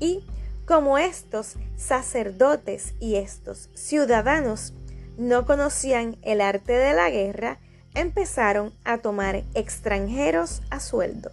y 0.00 0.24
como 0.66 0.98
estos 0.98 1.56
sacerdotes 1.76 2.94
y 2.98 3.16
estos 3.16 3.68
ciudadanos 3.74 4.72
no 5.18 5.44
conocían 5.46 6.16
el 6.22 6.40
arte 6.40 6.72
de 6.72 6.94
la 6.94 7.10
guerra, 7.10 7.58
empezaron 7.94 8.72
a 8.84 8.98
tomar 8.98 9.44
extranjeros 9.54 10.62
a 10.70 10.80
sueldo. 10.80 11.30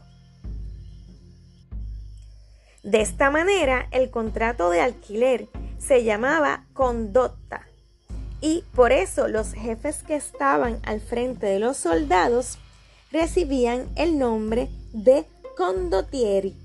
De 2.83 3.01
esta 3.01 3.29
manera, 3.29 3.87
el 3.91 4.09
contrato 4.09 4.71
de 4.71 4.81
alquiler 4.81 5.47
se 5.77 6.03
llamaba 6.03 6.65
condotta 6.73 7.67
y 8.41 8.63
por 8.73 8.91
eso 8.91 9.27
los 9.27 9.53
jefes 9.53 10.01
que 10.01 10.15
estaban 10.15 10.79
al 10.83 10.99
frente 10.99 11.45
de 11.45 11.59
los 11.59 11.77
soldados 11.77 12.57
recibían 13.11 13.87
el 13.95 14.17
nombre 14.17 14.67
de 14.93 15.25
condottieri. 15.55 16.55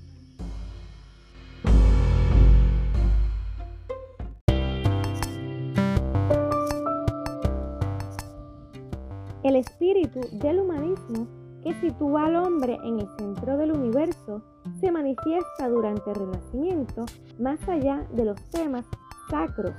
El 9.43 9.55
espíritu 9.55 10.21
del 10.31 10.59
humanismo 10.61 11.27
que 11.67 11.73
sitúa 11.81 12.27
al 12.27 12.37
hombre 12.37 12.77
en 12.81 13.01
el 13.01 13.09
centro 13.17 13.57
del 13.57 13.73
universo 13.73 14.41
se 14.79 14.89
manifiesta 14.89 15.67
durante 15.67 16.11
el 16.11 16.15
Renacimiento 16.15 17.03
más 17.39 17.59
allá 17.67 18.07
de 18.13 18.23
los 18.23 18.41
temas 18.51 18.85
sacros, 19.29 19.73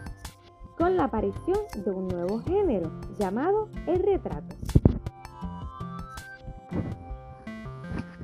con 0.77 0.99
la 0.99 1.05
aparición 1.05 1.57
de 1.83 1.91
un 1.91 2.09
nuevo 2.09 2.41
género 2.41 2.91
llamado 3.19 3.71
el 3.87 4.03
retrato. 4.03 4.55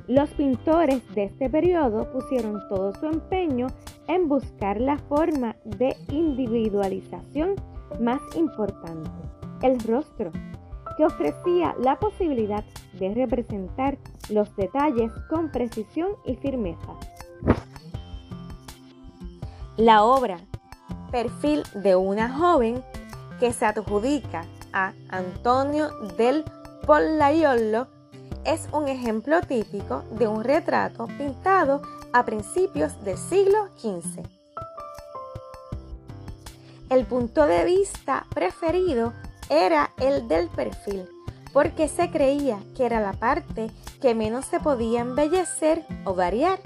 Los 0.07 0.29
pintores 0.35 1.01
de 1.15 1.23
este 1.23 1.49
periodo 1.49 2.11
pusieron 2.11 2.61
todo 2.69 2.93
su 2.93 3.07
empeño 3.07 3.65
en 4.07 4.27
buscar 4.27 4.79
la 4.79 4.99
forma 4.99 5.55
de 5.63 5.95
individualización 6.09 7.55
más 7.99 8.21
importante, 8.35 9.09
el 9.63 9.79
rostro, 9.79 10.31
que 10.97 11.05
ofrecía 11.05 11.75
la 11.79 11.99
posibilidad 11.99 12.63
de 12.93 13.13
representar 13.13 13.97
los 14.29 14.55
detalles 14.55 15.11
con 15.29 15.51
precisión 15.51 16.09
y 16.25 16.35
firmeza. 16.35 16.95
La 19.77 20.03
obra 20.03 20.37
Perfil 21.11 21.63
de 21.73 21.95
una 21.95 22.29
joven 22.29 22.83
que 23.39 23.53
se 23.53 23.65
adjudica 23.65 24.45
a 24.73 24.93
Antonio 25.09 25.89
del 26.17 26.43
Pollaiolo 26.85 27.87
es 28.45 28.67
un 28.71 28.87
ejemplo 28.87 29.41
típico 29.41 30.03
de 30.11 30.27
un 30.27 30.43
retrato 30.43 31.07
pintado 31.17 31.81
a 32.13 32.25
principios 32.25 33.03
del 33.03 33.17
siglo 33.17 33.69
XV. 33.77 34.23
El 36.89 37.05
punto 37.05 37.45
de 37.45 37.65
vista 37.65 38.25
preferido 38.33 39.13
era 39.49 39.91
el 39.97 40.27
del 40.27 40.49
perfil, 40.49 41.07
porque 41.53 41.87
se 41.87 42.09
creía 42.11 42.59
que 42.75 42.85
era 42.85 42.99
la 42.99 43.13
parte 43.13 43.71
que 44.01 44.15
menos 44.15 44.45
se 44.45 44.59
podía 44.59 45.01
embellecer 45.01 45.85
o 46.03 46.13
variar. 46.13 46.59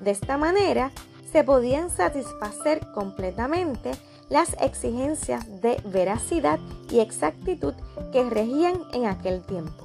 De 0.00 0.10
esta 0.10 0.36
manera, 0.36 0.90
se 1.30 1.44
podían 1.44 1.90
satisfacer 1.90 2.80
completamente 2.92 3.92
las 4.28 4.56
exigencias 4.60 5.60
de 5.60 5.80
veracidad 5.84 6.58
y 6.90 7.00
exactitud 7.00 7.74
que 8.12 8.28
regían 8.28 8.80
en 8.92 9.06
aquel 9.06 9.42
tiempo. 9.42 9.84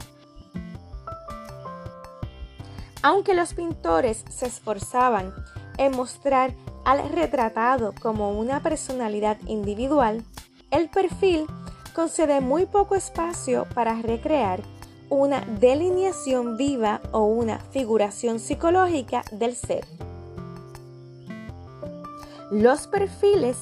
Aunque 3.01 3.35
los 3.35 3.53
pintores 3.53 4.23
se 4.29 4.47
esforzaban 4.47 5.33
en 5.77 5.95
mostrar 5.95 6.55
al 6.85 7.09
retratado 7.09 7.93
como 8.01 8.31
una 8.31 8.61
personalidad 8.61 9.38
individual, 9.45 10.23
el 10.71 10.89
perfil 10.89 11.45
concede 11.95 12.41
muy 12.41 12.65
poco 12.65 12.95
espacio 12.95 13.65
para 13.73 14.01
recrear 14.01 14.62
una 15.10 15.41
delineación 15.41 16.58
viva 16.58 17.01
o 17.12 17.23
una 17.23 17.60
figuración 17.60 18.39
psicológica 18.39 19.23
del 19.31 19.55
ser. 19.55 19.86
Los 22.51 22.88
perfiles 22.88 23.58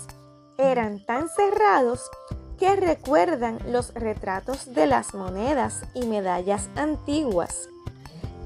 eran 0.57 1.05
tan 1.05 1.29
cerrados 1.29 2.09
que 2.57 2.75
recuerdan 2.75 3.59
los 3.67 3.93
retratos 3.93 4.73
de 4.73 4.87
las 4.87 5.13
monedas 5.13 5.83
y 5.93 6.05
medallas 6.05 6.69
antiguas, 6.75 7.69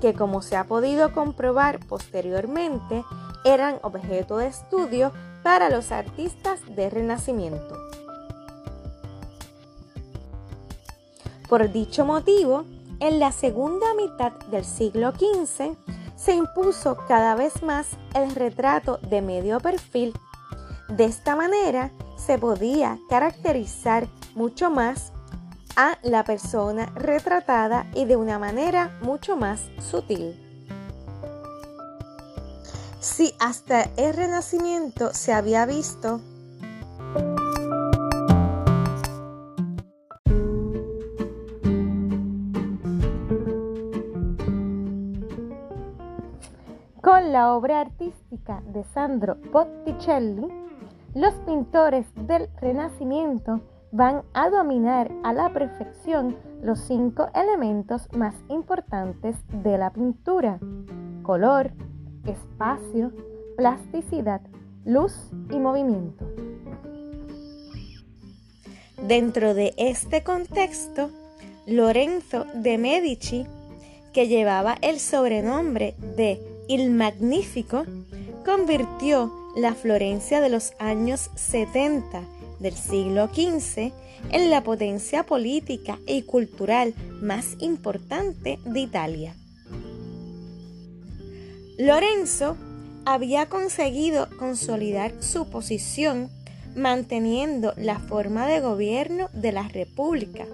que 0.02 0.14
como 0.14 0.42
se 0.42 0.58
ha 0.58 0.66
podido 0.66 1.14
comprobar 1.14 1.80
posteriormente, 1.88 3.04
eran 3.46 3.80
objeto 3.84 4.38
de 4.38 4.48
estudio 4.48 5.12
para 5.44 5.70
los 5.70 5.92
artistas 5.92 6.60
de 6.76 6.90
Renacimiento. 6.90 7.88
Por 11.50 11.72
dicho 11.72 12.06
motivo, 12.06 12.66
en 13.00 13.20
la 13.20 13.32
segunda 13.32 13.94
mitad 13.94 14.34
del 14.52 14.66
siglo 14.66 15.12
XV 15.12 15.76
se 16.16 16.34
impuso 16.34 16.98
cada 17.08 17.36
vez 17.36 17.64
más 17.64 17.88
el 18.16 18.34
retrato 18.36 18.98
de 18.98 19.22
medio 19.22 19.60
perfil. 19.60 20.14
De 20.90 21.06
esta 21.06 21.36
manera 21.36 21.92
se 22.18 22.38
podía 22.38 22.98
caracterizar 23.10 24.08
mucho 24.36 24.70
más 24.70 25.14
a 25.76 26.00
la 26.02 26.24
persona 26.24 26.88
retratada 26.96 27.86
y 27.94 28.06
de 28.06 28.16
una 28.16 28.40
manera 28.40 28.98
mucho 29.02 29.38
más 29.38 29.62
sutil. 29.80 30.36
Si 33.00 33.34
hasta 33.40 33.84
el 33.96 34.16
Renacimiento 34.16 35.14
se 35.14 35.34
había 35.34 35.66
visto 35.66 36.20
obra 47.36 47.82
artística 47.82 48.62
de 48.68 48.84
Sandro 48.86 49.36
Botticelli, 49.52 50.48
los 51.14 51.34
pintores 51.46 52.06
del 52.16 52.50
Renacimiento 52.62 53.62
van 53.92 54.24
a 54.34 54.50
dominar 54.50 55.12
a 55.24 55.34
la 55.34 55.52
perfección 55.52 56.38
los 56.62 56.80
cinco 56.80 57.30
elementos 57.36 58.08
más 58.14 58.34
importantes 58.48 59.36
de 59.64 59.78
la 59.78 59.92
pintura, 59.92 60.60
color, 61.24 61.72
espacio, 62.26 63.12
plasticidad, 63.58 64.42
luz 64.86 65.30
y 65.52 65.60
movimiento. 65.60 66.26
Dentro 69.06 69.54
de 69.54 69.74
este 69.78 70.24
contexto, 70.24 71.10
Lorenzo 71.66 72.46
de 72.54 72.78
Medici, 72.78 73.46
que 74.14 74.28
llevaba 74.28 74.76
el 74.82 75.00
sobrenombre 75.00 75.96
de 76.16 76.57
Il 76.68 76.92
Magnífico, 76.92 77.86
convirtió 78.46 79.32
la 79.56 79.74
Florencia 79.74 80.42
de 80.42 80.50
los 80.50 80.74
años 80.80 81.30
70 81.36 82.24
del 82.60 82.74
siglo 82.74 83.28
XV 83.28 83.92
en 84.32 84.50
la 84.50 84.64
potencia 84.64 85.24
política 85.24 86.00
y 86.06 86.24
cultural 86.24 86.94
más 87.22 87.56
importante 87.60 88.60
de 88.66 88.80
Italia. 88.80 89.36
Lorenzo 91.78 92.58
había 93.06 93.48
conseguido 93.48 94.28
consolidar 94.38 95.14
su 95.22 95.50
posición 95.50 96.30
manteniendo 96.76 97.74
la 97.78 98.00
forma 98.00 98.46
de 98.48 98.60
gobierno 98.60 99.30
de 99.34 99.52
la 99.52 99.68
República, 99.68 100.46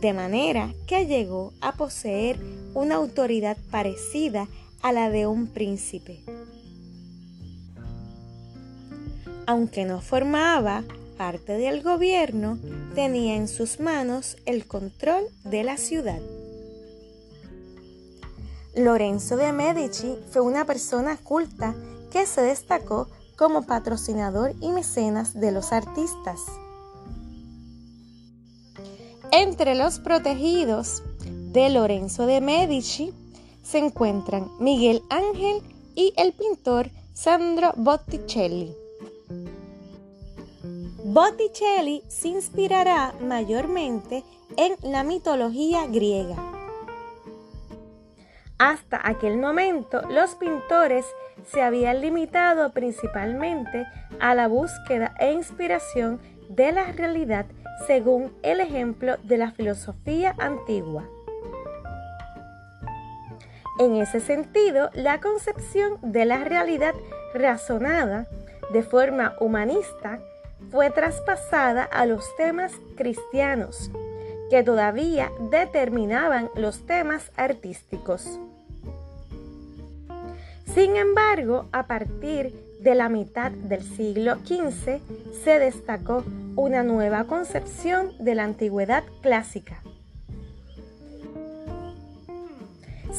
de 0.00 0.12
manera 0.12 0.74
que 0.86 1.06
llegó 1.06 1.52
a 1.60 1.72
poseer 1.72 2.38
una 2.74 2.96
autoridad 2.96 3.56
parecida 3.70 4.48
a 4.86 4.92
la 4.92 5.10
de 5.10 5.26
un 5.26 5.48
príncipe. 5.48 6.22
Aunque 9.44 9.84
no 9.84 10.00
formaba 10.00 10.84
parte 11.18 11.54
del 11.54 11.82
gobierno, 11.82 12.56
tenía 12.94 13.34
en 13.34 13.48
sus 13.48 13.80
manos 13.80 14.36
el 14.46 14.68
control 14.68 15.24
de 15.42 15.64
la 15.64 15.76
ciudad. 15.76 16.20
Lorenzo 18.76 19.36
de 19.36 19.52
Medici 19.52 20.14
fue 20.30 20.42
una 20.42 20.64
persona 20.66 21.16
culta 21.16 21.74
que 22.12 22.24
se 22.24 22.42
destacó 22.42 23.08
como 23.36 23.62
patrocinador 23.62 24.54
y 24.60 24.70
mecenas 24.70 25.34
de 25.34 25.50
los 25.50 25.72
artistas. 25.72 26.38
Entre 29.32 29.74
los 29.74 29.98
protegidos 29.98 31.02
de 31.50 31.70
Lorenzo 31.70 32.26
de 32.26 32.40
Medici 32.40 33.12
se 33.66 33.78
encuentran 33.78 34.48
Miguel 34.60 35.02
Ángel 35.10 35.60
y 35.96 36.14
el 36.16 36.32
pintor 36.32 36.88
Sandro 37.14 37.72
Botticelli. 37.76 38.72
Botticelli 41.04 42.04
se 42.06 42.28
inspirará 42.28 43.12
mayormente 43.20 44.22
en 44.56 44.76
la 44.88 45.02
mitología 45.02 45.86
griega. 45.88 46.36
Hasta 48.58 49.00
aquel 49.02 49.36
momento, 49.36 50.00
los 50.10 50.36
pintores 50.36 51.04
se 51.50 51.60
habían 51.60 52.00
limitado 52.00 52.70
principalmente 52.72 53.84
a 54.20 54.36
la 54.36 54.46
búsqueda 54.46 55.14
e 55.18 55.32
inspiración 55.32 56.20
de 56.48 56.70
la 56.70 56.92
realidad 56.92 57.46
según 57.88 58.32
el 58.42 58.60
ejemplo 58.60 59.16
de 59.24 59.38
la 59.38 59.50
filosofía 59.50 60.36
antigua. 60.38 61.04
En 63.78 63.96
ese 63.96 64.20
sentido, 64.20 64.90
la 64.94 65.20
concepción 65.20 65.98
de 66.00 66.24
la 66.24 66.44
realidad 66.44 66.94
razonada 67.34 68.26
de 68.72 68.82
forma 68.82 69.36
humanista 69.38 70.18
fue 70.70 70.90
traspasada 70.90 71.84
a 71.84 72.06
los 72.06 72.24
temas 72.36 72.72
cristianos, 72.96 73.90
que 74.48 74.62
todavía 74.62 75.30
determinaban 75.50 76.50
los 76.54 76.86
temas 76.86 77.30
artísticos. 77.36 78.40
Sin 80.72 80.96
embargo, 80.96 81.66
a 81.72 81.86
partir 81.86 82.54
de 82.80 82.94
la 82.94 83.08
mitad 83.08 83.50
del 83.50 83.82
siglo 83.82 84.36
XV 84.36 85.00
se 85.44 85.58
destacó 85.58 86.24
una 86.56 86.82
nueva 86.82 87.24
concepción 87.24 88.12
de 88.18 88.34
la 88.34 88.44
antigüedad 88.44 89.04
clásica. 89.20 89.82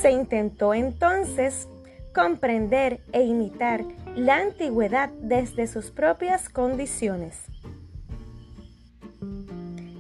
Se 0.02 0.12
intentó 0.12 0.76
entonces 0.76 1.68
comprender 2.14 3.02
e 3.14 3.24
imitar 3.24 3.84
la 4.16 4.38
antigüedad 4.38 5.10
desde 5.22 5.66
sus 5.66 5.90
propias 5.90 6.50
condiciones. 6.50 7.36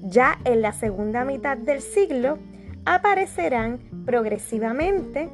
Ya 0.04 0.38
en 0.46 0.62
la 0.62 0.74
segunda 0.74 1.26
mitad 1.26 1.58
del 1.58 1.82
siglo 1.82 2.38
aparecerán 2.86 3.80
progresivamente, 4.06 5.30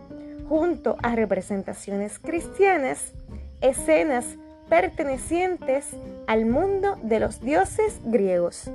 junto 0.47 0.95
a 1.03 1.13
representaciones 1.13 2.17
cristianas, 2.17 3.11
escenas 3.59 4.37
pertenecientes 4.69 5.89
al 6.25 6.45
mundo 6.45 6.97
de 7.03 7.19
los 7.19 7.41
dioses 7.41 7.99
griegos. 8.05 8.71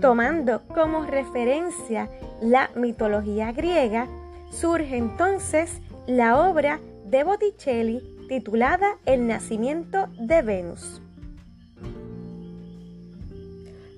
Tomando 0.00 0.62
como 0.68 1.06
referencia 1.06 2.10
la 2.40 2.70
mitología 2.74 3.52
griega, 3.52 4.08
surge 4.50 4.96
entonces 4.96 5.82
la 6.06 6.48
obra 6.48 6.80
de 7.04 7.24
Botticelli 7.24 8.00
titulada 8.28 8.98
El 9.06 9.26
nacimiento 9.26 10.06
de 10.18 10.42
Venus. 10.42 11.00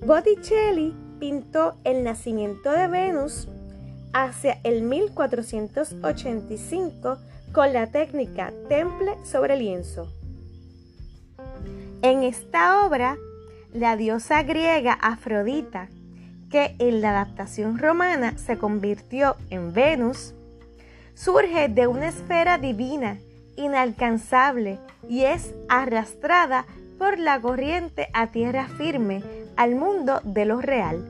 Botticelli 0.05 0.95
pintó 1.19 1.75
el 1.83 2.03
nacimiento 2.03 2.71
de 2.71 2.87
Venus 2.87 3.47
hacia 4.13 4.59
el 4.63 4.81
1485 4.81 7.17
con 7.53 7.73
la 7.73 7.87
técnica 7.87 8.53
temple 8.67 9.15
sobre 9.23 9.55
lienzo. 9.57 10.11
En 12.01 12.23
esta 12.23 12.83
obra, 12.85 13.17
la 13.73 13.95
diosa 13.95 14.41
griega 14.41 14.93
Afrodita, 14.93 15.89
que 16.51 16.75
en 16.79 17.01
la 17.01 17.11
adaptación 17.11 17.79
romana 17.79 18.37
se 18.37 18.57
convirtió 18.57 19.37
en 19.49 19.73
Venus, 19.73 20.33
surge 21.15 21.69
de 21.69 21.87
una 21.87 22.09
esfera 22.09 22.57
divina, 22.57 23.17
inalcanzable, 23.55 24.77
y 25.07 25.23
es 25.23 25.53
arrastrada 25.69 26.65
por 26.97 27.17
la 27.17 27.39
corriente 27.41 28.09
a 28.13 28.27
tierra 28.27 28.67
firme, 28.67 29.23
al 29.55 29.75
mundo 29.75 30.21
de 30.23 30.45
lo 30.45 30.61
real. 30.61 31.07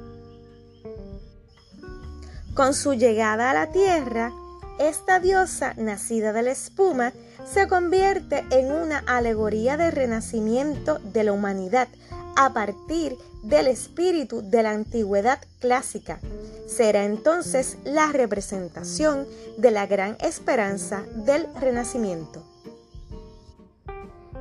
Con 2.54 2.74
su 2.74 2.94
llegada 2.94 3.50
a 3.50 3.54
la 3.54 3.72
tierra, 3.72 4.32
esta 4.80 5.20
diosa 5.20 5.74
nacida 5.78 6.34
de 6.34 6.44
la 6.44 6.52
espuma 6.52 7.14
se 7.46 7.68
convierte 7.68 8.44
en 8.52 8.72
una 8.72 9.00
alegoría 9.00 9.78
de 9.78 9.92
renacimiento 9.92 11.00
de 11.00 11.24
la 11.24 11.34
humanidad 11.34 11.88
a 12.36 12.54
partir 12.54 13.18
del 13.44 13.68
espíritu 13.68 14.42
de 14.42 14.64
la 14.64 14.72
antigüedad 14.72 15.40
clásica. 15.60 16.20
Será 16.68 17.06
entonces 17.06 17.78
la 17.84 18.12
representación 18.12 19.28
de 19.58 19.72
la 19.72 19.88
gran 19.88 20.18
esperanza 20.20 21.04
del 21.26 21.48
renacimiento. 21.60 22.44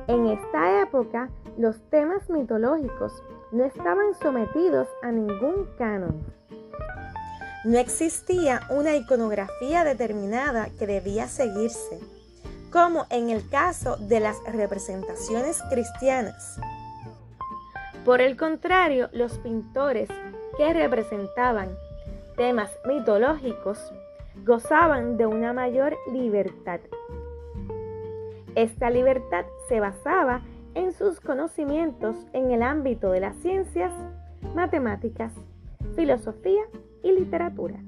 En 0.07 0.27
esta 0.27 0.81
época, 0.81 1.29
los 1.57 1.77
temas 1.89 2.29
mitológicos 2.29 3.11
no 3.51 3.65
estaban 3.65 4.13
sometidos 4.21 4.87
a 5.03 5.11
ningún 5.11 5.67
canon. 5.77 6.23
No 7.63 7.77
existía 7.77 8.61
una 8.69 8.95
iconografía 8.95 9.83
determinada 9.83 10.69
que 10.79 10.87
debía 10.87 11.27
seguirse, 11.27 11.99
como 12.71 13.05
en 13.09 13.29
el 13.29 13.47
caso 13.49 13.97
de 13.97 14.19
las 14.19 14.37
representaciones 14.45 15.61
cristianas. 15.69 16.59
Por 18.05 18.19
el 18.19 18.35
contrario, 18.35 19.09
los 19.11 19.37
pintores 19.37 20.09
que 20.57 20.73
representaban 20.73 21.69
temas 22.35 22.71
mitológicos 22.87 23.77
gozaban 24.43 25.17
de 25.17 25.27
una 25.27 25.53
mayor 25.53 25.95
libertad. 26.11 26.79
Esta 28.55 28.89
libertad 28.89 29.45
se 29.69 29.79
basaba 29.79 30.41
en 30.73 30.93
sus 30.93 31.19
conocimientos 31.19 32.15
en 32.33 32.49
el 32.49 32.63
ámbito 32.63 33.11
de 33.11 33.19
las 33.19 33.35
ciencias, 33.37 33.91
matemáticas, 34.55 35.31
filosofía 35.95 36.63
y 37.03 37.11
literatura. 37.11 37.79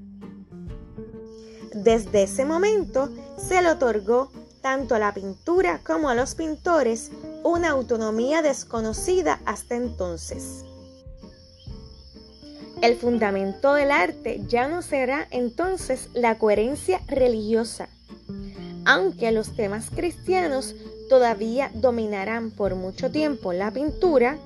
Desde 1.74 2.22
ese 2.22 2.44
momento 2.44 3.08
se 3.36 3.60
le 3.60 3.70
otorgó 3.70 4.30
tanto 4.62 4.94
a 4.94 5.00
la 5.00 5.12
pintura 5.12 5.80
como 5.84 6.08
a 6.08 6.14
los 6.14 6.36
pintores 6.36 7.10
una 7.44 7.70
autonomía 7.70 8.42
desconocida 8.42 9.38
hasta 9.44 9.76
entonces. 9.76 10.64
El 12.82 12.96
fundamento 12.96 13.74
del 13.74 13.90
arte 13.90 14.40
ya 14.48 14.66
no 14.66 14.82
será 14.82 15.28
entonces 15.30 16.08
la 16.14 16.38
coherencia 16.38 17.00
religiosa, 17.06 17.88
Aunque 18.86 19.32
los 19.32 19.56
temas 19.56 19.88
cristianos 19.88 20.74
todavía 21.08 21.70
dominarán 21.74 22.50
por 22.50 22.74
mucho 22.74 23.10
tiempo 23.10 23.52
la 23.54 23.70
pintura, 23.70 24.36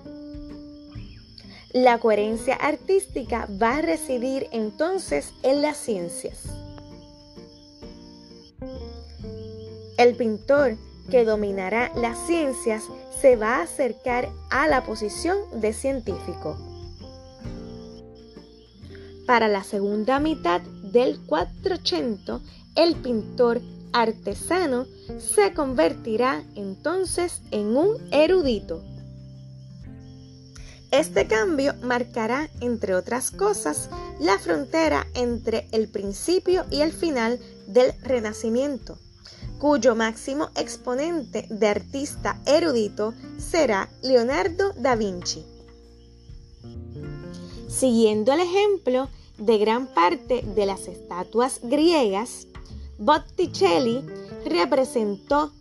la 1.72 1.98
coherencia 1.98 2.54
artística 2.54 3.48
va 3.60 3.78
a 3.78 3.82
residir 3.82 4.48
entonces 4.52 5.32
en 5.42 5.60
las 5.60 5.76
ciencias. 5.76 6.44
El 9.96 10.14
pintor 10.14 10.76
que 11.10 11.24
dominará 11.24 11.90
las 11.94 12.18
ciencias 12.26 12.84
se 13.20 13.36
va 13.36 13.56
a 13.56 13.62
acercar 13.62 14.28
a 14.50 14.68
la 14.68 14.84
posición 14.84 15.38
de 15.60 15.72
científico. 15.72 16.56
Para 19.26 19.48
la 19.48 19.62
segunda 19.62 20.20
mitad 20.20 20.60
del 20.60 21.20
480, 21.26 22.40
el 22.76 22.94
pintor 22.96 23.60
artesano 23.92 24.86
se 25.18 25.52
convertirá 25.52 26.44
entonces 26.54 27.42
en 27.50 27.76
un 27.76 27.96
erudito. 28.10 28.82
Este 30.90 31.26
cambio 31.26 31.74
marcará, 31.82 32.48
entre 32.60 32.94
otras 32.94 33.30
cosas, 33.30 33.90
la 34.20 34.38
frontera 34.38 35.06
entre 35.14 35.68
el 35.72 35.88
principio 35.88 36.64
y 36.70 36.80
el 36.80 36.92
final 36.92 37.38
del 37.66 37.92
Renacimiento, 38.00 38.98
cuyo 39.58 39.94
máximo 39.94 40.50
exponente 40.54 41.46
de 41.50 41.68
artista 41.68 42.40
erudito 42.46 43.14
será 43.38 43.88
Leonardo 44.02 44.72
da 44.76 44.94
Vinci. 44.94 45.44
Siguiendo 47.68 48.32
el 48.32 48.40
ejemplo 48.40 49.08
de 49.36 49.58
gran 49.58 49.86
parte 49.86 50.42
de 50.42 50.66
las 50.66 50.88
estatuas 50.88 51.60
griegas, 51.62 52.46
Botticelli 52.98 54.04
representó 54.44 55.52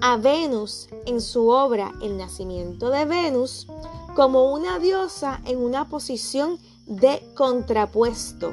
a 0.00 0.16
Venus 0.16 0.88
en 1.06 1.20
su 1.20 1.48
obra 1.48 1.92
El 2.02 2.16
nacimiento 2.16 2.90
de 2.90 3.04
Venus 3.04 3.66
como 4.14 4.52
una 4.52 4.78
diosa 4.78 5.40
en 5.44 5.58
una 5.58 5.88
posición 5.88 6.58
de 6.86 7.22
contrapuesto 7.34 8.52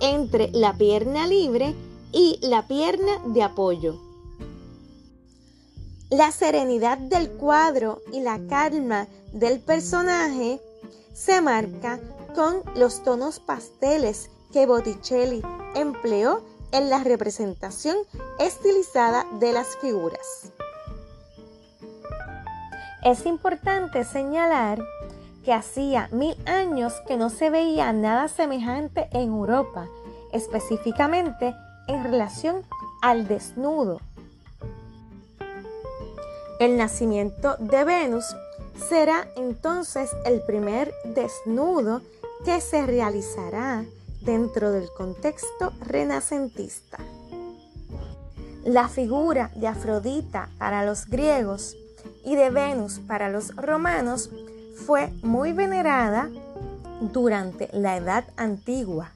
entre 0.00 0.50
la 0.52 0.76
pierna 0.76 1.26
libre 1.26 1.74
y 2.12 2.38
la 2.42 2.66
pierna 2.68 3.18
de 3.26 3.42
apoyo. 3.42 4.11
La 6.12 6.30
serenidad 6.30 6.98
del 6.98 7.30
cuadro 7.30 8.02
y 8.12 8.20
la 8.20 8.38
calma 8.46 9.06
del 9.32 9.60
personaje 9.60 10.60
se 11.14 11.40
marca 11.40 12.00
con 12.34 12.62
los 12.74 13.02
tonos 13.02 13.40
pasteles 13.40 14.28
que 14.52 14.66
Botticelli 14.66 15.40
empleó 15.74 16.42
en 16.70 16.90
la 16.90 17.02
representación 17.02 17.96
estilizada 18.38 19.24
de 19.40 19.54
las 19.54 19.74
figuras. 19.78 20.52
Es 23.02 23.24
importante 23.24 24.04
señalar 24.04 24.84
que 25.42 25.54
hacía 25.54 26.10
mil 26.12 26.36
años 26.46 26.92
que 27.08 27.16
no 27.16 27.30
se 27.30 27.48
veía 27.48 27.90
nada 27.94 28.28
semejante 28.28 29.08
en 29.12 29.30
Europa, 29.30 29.88
específicamente 30.30 31.54
en 31.88 32.04
relación 32.04 32.66
al 33.00 33.26
desnudo. 33.26 33.98
El 36.58 36.76
nacimiento 36.76 37.56
de 37.58 37.84
Venus 37.84 38.36
será 38.88 39.26
entonces 39.36 40.10
el 40.24 40.42
primer 40.42 40.92
desnudo 41.04 42.02
que 42.44 42.60
se 42.60 42.86
realizará 42.86 43.84
dentro 44.20 44.72
del 44.72 44.88
contexto 44.96 45.72
renacentista. 45.80 46.98
La 48.64 48.88
figura 48.88 49.50
de 49.56 49.66
Afrodita 49.66 50.48
para 50.58 50.84
los 50.84 51.06
griegos 51.06 51.76
y 52.24 52.36
de 52.36 52.50
Venus 52.50 53.00
para 53.00 53.28
los 53.28 53.54
romanos 53.56 54.30
fue 54.86 55.12
muy 55.22 55.52
venerada 55.52 56.30
durante 57.00 57.68
la 57.72 57.96
Edad 57.96 58.24
Antigua. 58.36 59.10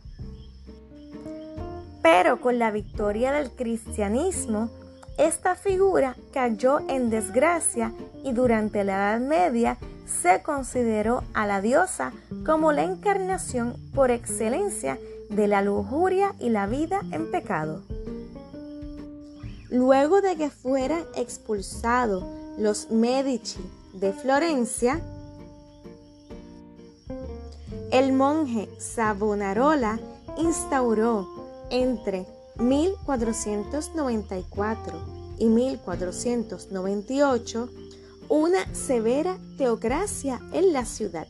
Pero 2.02 2.40
con 2.40 2.58
la 2.58 2.70
victoria 2.70 3.32
del 3.32 3.50
cristianismo, 3.50 4.70
esta 5.18 5.54
figura 5.54 6.16
cayó 6.32 6.80
en 6.88 7.10
desgracia 7.10 7.92
y 8.22 8.32
durante 8.32 8.84
la 8.84 9.14
Edad 9.14 9.20
Media 9.20 9.78
se 10.06 10.42
consideró 10.42 11.22
a 11.34 11.46
la 11.46 11.60
diosa 11.60 12.12
como 12.44 12.72
la 12.72 12.84
encarnación 12.84 13.76
por 13.94 14.10
excelencia 14.10 14.98
de 15.30 15.48
la 15.48 15.62
lujuria 15.62 16.34
y 16.38 16.50
la 16.50 16.66
vida 16.66 17.00
en 17.12 17.30
pecado. 17.30 17.82
Luego 19.70 20.20
de 20.20 20.36
que 20.36 20.50
fueran 20.50 21.04
expulsados 21.16 22.24
los 22.58 22.90
Medici 22.90 23.60
de 23.94 24.12
Florencia, 24.12 25.00
el 27.90 28.12
monje 28.12 28.68
Savonarola 28.78 29.98
instauró 30.38 31.26
entre 31.70 32.26
1494 32.58 35.16
y 35.38 35.46
1498 35.46 37.70
una 38.28 38.74
severa 38.74 39.38
teocracia 39.56 40.40
en 40.52 40.72
la 40.72 40.84
ciudad. 40.84 41.28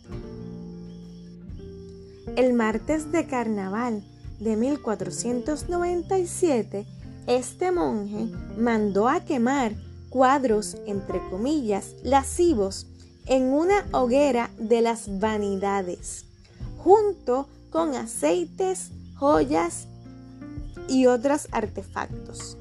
El 2.36 2.54
martes 2.54 3.12
de 3.12 3.26
carnaval 3.26 4.02
de 4.40 4.56
1497, 4.56 6.86
este 7.26 7.70
monje 7.72 8.28
mandó 8.58 9.08
a 9.08 9.20
quemar 9.20 9.74
cuadros, 10.10 10.76
entre 10.86 11.20
comillas, 11.30 11.94
lascivos 12.02 12.86
en 13.26 13.44
una 13.52 13.86
hoguera 13.92 14.50
de 14.58 14.82
las 14.82 15.18
vanidades, 15.18 16.26
junto 16.78 17.48
con 17.70 17.94
aceites, 17.94 18.90
joyas 19.16 19.88
y 20.88 21.06
otros 21.06 21.48
artefactos. 21.52 22.56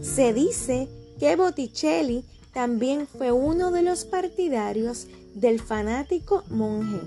Se 0.00 0.32
dice 0.32 0.88
que 1.18 1.36
Botticelli 1.36 2.24
también 2.52 3.06
fue 3.06 3.32
uno 3.32 3.70
de 3.70 3.82
los 3.82 4.04
partidarios 4.04 5.06
del 5.34 5.60
fanático 5.60 6.44
monje. 6.50 7.00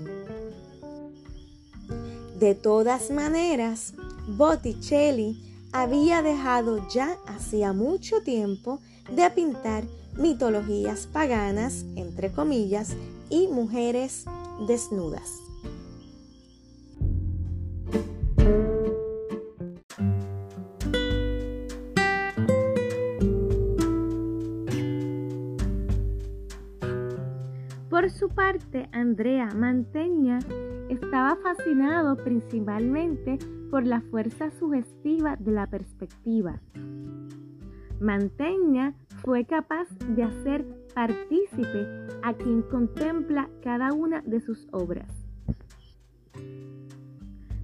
De 2.38 2.54
todas 2.54 3.10
maneras, 3.10 3.94
Botticelli 4.28 5.42
había 5.72 6.22
dejado 6.22 6.86
ya 6.88 7.18
hacía 7.26 7.72
mucho 7.72 8.22
tiempo 8.22 8.80
de 9.14 9.30
pintar 9.30 9.84
mitologías 10.16 11.06
paganas, 11.06 11.84
entre 11.96 12.32
comillas, 12.32 12.96
y 13.28 13.48
mujeres 13.48 14.24
desnudas. 14.66 15.45
Por 28.06 28.12
su 28.12 28.28
parte, 28.28 28.88
Andrea 28.92 29.48
Manteña 29.52 30.38
estaba 30.88 31.34
fascinado 31.42 32.14
principalmente 32.14 33.36
por 33.68 33.84
la 33.84 34.00
fuerza 34.00 34.52
sugestiva 34.52 35.34
de 35.34 35.50
la 35.50 35.66
perspectiva. 35.66 36.60
Manteña 37.98 38.94
fue 39.24 39.44
capaz 39.44 39.88
de 40.14 40.22
hacer 40.22 40.64
partícipe 40.94 42.06
a 42.22 42.32
quien 42.34 42.62
contempla 42.62 43.50
cada 43.60 43.92
una 43.92 44.22
de 44.22 44.40
sus 44.40 44.68
obras. 44.70 45.10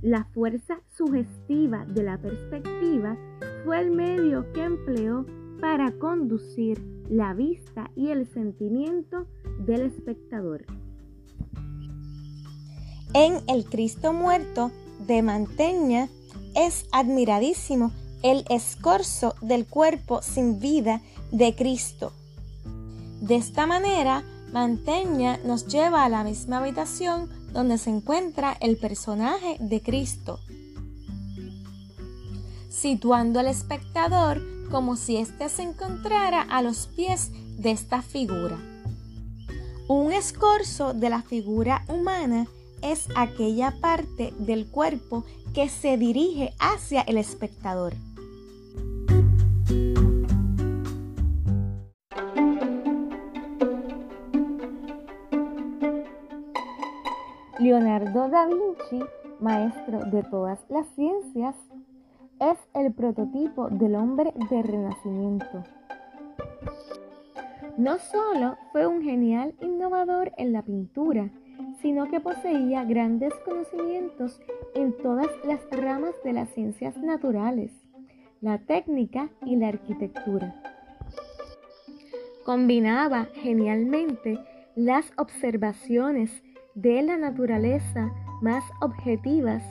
La 0.00 0.24
fuerza 0.24 0.80
sugestiva 0.88 1.86
de 1.86 2.02
la 2.02 2.18
perspectiva 2.18 3.16
fue 3.64 3.80
el 3.80 3.92
medio 3.92 4.52
que 4.52 4.64
empleó 4.64 5.24
para 5.60 5.92
conducir 5.92 6.82
la 7.08 7.32
vista 7.32 7.92
y 7.94 8.08
el 8.08 8.26
sentimiento 8.26 9.28
del 9.60 9.82
espectador. 9.82 10.64
En 13.14 13.40
El 13.46 13.66
Cristo 13.66 14.12
muerto 14.12 14.70
de 15.06 15.22
Manteña 15.22 16.08
es 16.54 16.86
admiradísimo 16.92 17.92
el 18.22 18.44
escorzo 18.48 19.34
del 19.40 19.66
cuerpo 19.66 20.22
sin 20.22 20.60
vida 20.60 21.02
de 21.30 21.54
Cristo. 21.54 22.12
De 23.20 23.36
esta 23.36 23.66
manera, 23.66 24.24
Manteña 24.52 25.38
nos 25.44 25.66
lleva 25.66 26.04
a 26.04 26.08
la 26.08 26.24
misma 26.24 26.58
habitación 26.58 27.28
donde 27.52 27.78
se 27.78 27.90
encuentra 27.90 28.56
el 28.60 28.76
personaje 28.76 29.56
de 29.60 29.82
Cristo, 29.82 30.38
situando 32.70 33.40
al 33.40 33.46
espectador 33.46 34.42
como 34.70 34.96
si 34.96 35.16
éste 35.16 35.48
se 35.48 35.62
encontrara 35.62 36.42
a 36.42 36.62
los 36.62 36.86
pies 36.86 37.30
de 37.58 37.70
esta 37.70 38.02
figura. 38.02 38.58
Un 39.88 40.12
escorzo 40.12 40.94
de 40.94 41.10
la 41.10 41.22
figura 41.22 41.84
humana 41.88 42.46
es 42.82 43.08
aquella 43.16 43.74
parte 43.80 44.32
del 44.38 44.66
cuerpo 44.70 45.24
que 45.54 45.68
se 45.68 45.96
dirige 45.96 46.52
hacia 46.58 47.02
el 47.02 47.16
espectador. 47.16 47.94
Leonardo 57.58 58.28
da 58.28 58.46
Vinci, 58.46 59.04
maestro 59.40 60.00
de 60.06 60.22
todas 60.24 60.58
las 60.68 60.86
ciencias, 60.96 61.54
es 62.40 62.58
el 62.74 62.92
prototipo 62.92 63.68
del 63.68 63.94
hombre 63.94 64.32
del 64.50 64.64
Renacimiento. 64.64 65.62
No 67.78 67.98
solo 67.98 68.58
fue 68.70 68.86
un 68.86 69.02
genial 69.02 69.54
innovador 69.60 70.32
en 70.36 70.52
la 70.52 70.62
pintura, 70.62 71.30
sino 71.80 72.08
que 72.08 72.20
poseía 72.20 72.84
grandes 72.84 73.32
conocimientos 73.46 74.40
en 74.74 74.96
todas 74.98 75.28
las 75.44 75.60
ramas 75.70 76.14
de 76.22 76.34
las 76.34 76.50
ciencias 76.50 76.96
naturales, 76.98 77.72
la 78.40 78.58
técnica 78.58 79.30
y 79.46 79.56
la 79.56 79.68
arquitectura. 79.68 80.54
Combinaba 82.44 83.28
genialmente 83.34 84.38
las 84.74 85.10
observaciones 85.16 86.42
de 86.74 87.02
la 87.02 87.16
naturaleza 87.16 88.12
más 88.42 88.64
objetivas 88.80 89.62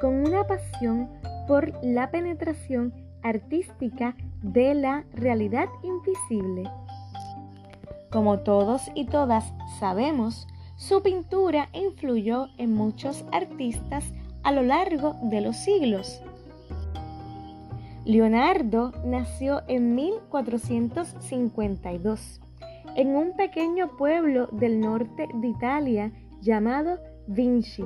con 0.00 0.26
una 0.26 0.46
pasión 0.46 1.08
por 1.46 1.72
la 1.82 2.10
penetración 2.10 2.92
artística 3.22 4.14
de 4.42 4.74
la 4.74 5.04
realidad 5.14 5.68
invisible. 5.82 6.64
Como 8.10 8.40
todos 8.40 8.90
y 8.94 9.06
todas 9.06 9.54
sabemos, 9.78 10.46
su 10.76 11.02
pintura 11.02 11.70
influyó 11.72 12.48
en 12.56 12.72
muchos 12.72 13.24
artistas 13.32 14.04
a 14.42 14.52
lo 14.52 14.62
largo 14.62 15.16
de 15.22 15.40
los 15.40 15.56
siglos. 15.56 16.20
Leonardo 18.04 18.92
nació 19.04 19.62
en 19.68 19.94
1452 19.94 22.40
en 22.96 23.14
un 23.14 23.36
pequeño 23.36 23.96
pueblo 23.96 24.48
del 24.50 24.80
norte 24.80 25.28
de 25.34 25.48
Italia 25.48 26.10
llamado 26.40 26.98
Vinci. 27.26 27.84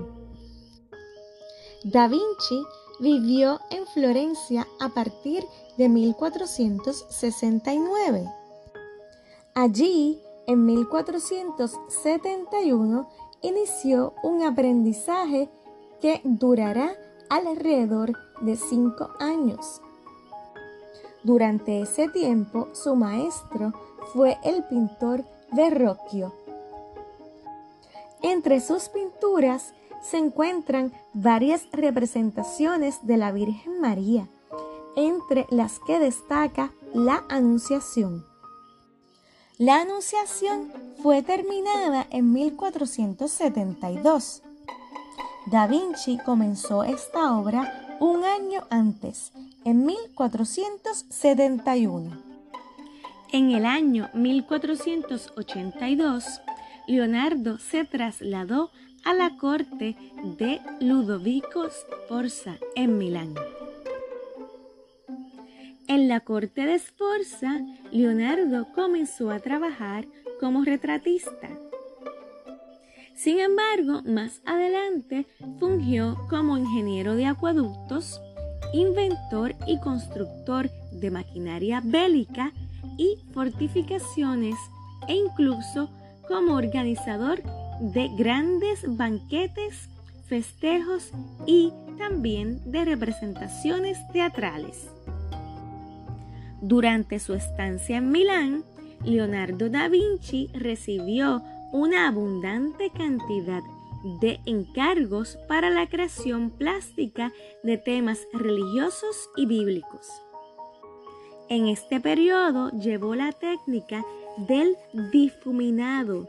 Da 1.84 2.06
Vinci 2.06 2.62
vivió 3.00 3.58
en 3.70 3.84
Florencia 3.86 4.68
a 4.80 4.90
partir 4.90 5.42
de 5.76 5.88
1469. 5.88 8.41
Allí, 9.54 10.18
en 10.46 10.64
1471, 10.64 13.06
inició 13.42 14.14
un 14.22 14.42
aprendizaje 14.42 15.50
que 16.00 16.22
durará 16.24 16.94
alrededor 17.28 18.14
de 18.40 18.56
cinco 18.56 19.10
años. 19.18 19.82
Durante 21.22 21.82
ese 21.82 22.08
tiempo, 22.08 22.68
su 22.72 22.96
maestro 22.96 23.74
fue 24.14 24.38
el 24.42 24.64
pintor 24.64 25.26
Verrocchio. 25.52 26.32
Entre 28.22 28.58
sus 28.60 28.88
pinturas 28.88 29.74
se 30.00 30.16
encuentran 30.16 30.94
varias 31.12 31.70
representaciones 31.72 33.06
de 33.06 33.18
la 33.18 33.32
Virgen 33.32 33.82
María, 33.82 34.30
entre 34.96 35.46
las 35.50 35.78
que 35.80 35.98
destaca 35.98 36.72
la 36.94 37.22
Anunciación. 37.28 38.31
La 39.64 39.82
Anunciación 39.82 40.72
fue 41.04 41.22
terminada 41.22 42.08
en 42.10 42.32
1472. 42.32 44.42
Da 45.52 45.68
Vinci 45.68 46.18
comenzó 46.18 46.82
esta 46.82 47.38
obra 47.38 47.96
un 48.00 48.24
año 48.24 48.64
antes, 48.70 49.30
en 49.64 49.86
1471. 49.86 52.10
En 53.30 53.52
el 53.52 53.64
año 53.64 54.10
1482, 54.14 56.40
Leonardo 56.88 57.58
se 57.58 57.84
trasladó 57.84 58.72
a 59.04 59.14
la 59.14 59.36
corte 59.36 59.96
de 60.24 60.60
Ludovico 60.80 61.68
Sforza 61.70 62.56
en 62.74 62.98
Milán. 62.98 63.36
En 65.88 66.08
la 66.08 66.20
corte 66.20 66.64
de 66.64 66.78
Sforza, 66.78 67.60
Leonardo 67.90 68.68
comenzó 68.74 69.30
a 69.30 69.40
trabajar 69.40 70.06
como 70.40 70.64
retratista. 70.64 71.48
Sin 73.14 73.40
embargo, 73.40 74.02
más 74.04 74.40
adelante 74.44 75.26
fungió 75.58 76.16
como 76.28 76.56
ingeniero 76.56 77.14
de 77.14 77.26
acueductos, 77.26 78.20
inventor 78.72 79.54
y 79.66 79.78
constructor 79.80 80.70
de 80.92 81.10
maquinaria 81.10 81.82
bélica 81.84 82.52
y 82.96 83.18
fortificaciones 83.32 84.56
e 85.08 85.14
incluso 85.14 85.90
como 86.28 86.54
organizador 86.54 87.42
de 87.80 88.08
grandes 88.16 88.84
banquetes, 88.96 89.88
festejos 90.26 91.10
y 91.46 91.72
también 91.98 92.60
de 92.70 92.84
representaciones 92.84 93.98
teatrales. 94.12 94.88
Durante 96.62 97.18
su 97.18 97.34
estancia 97.34 97.96
en 97.96 98.12
Milán, 98.12 98.64
Leonardo 99.04 99.68
da 99.68 99.88
Vinci 99.88 100.48
recibió 100.54 101.42
una 101.72 102.06
abundante 102.06 102.90
cantidad 102.90 103.62
de 104.20 104.38
encargos 104.46 105.38
para 105.48 105.70
la 105.70 105.88
creación 105.88 106.50
plástica 106.50 107.32
de 107.64 107.78
temas 107.78 108.20
religiosos 108.32 109.28
y 109.36 109.46
bíblicos. 109.46 110.08
En 111.48 111.66
este 111.66 111.98
periodo 112.00 112.70
llevó 112.70 113.16
la 113.16 113.32
técnica 113.32 114.04
del 114.38 114.76
difuminado, 115.10 116.28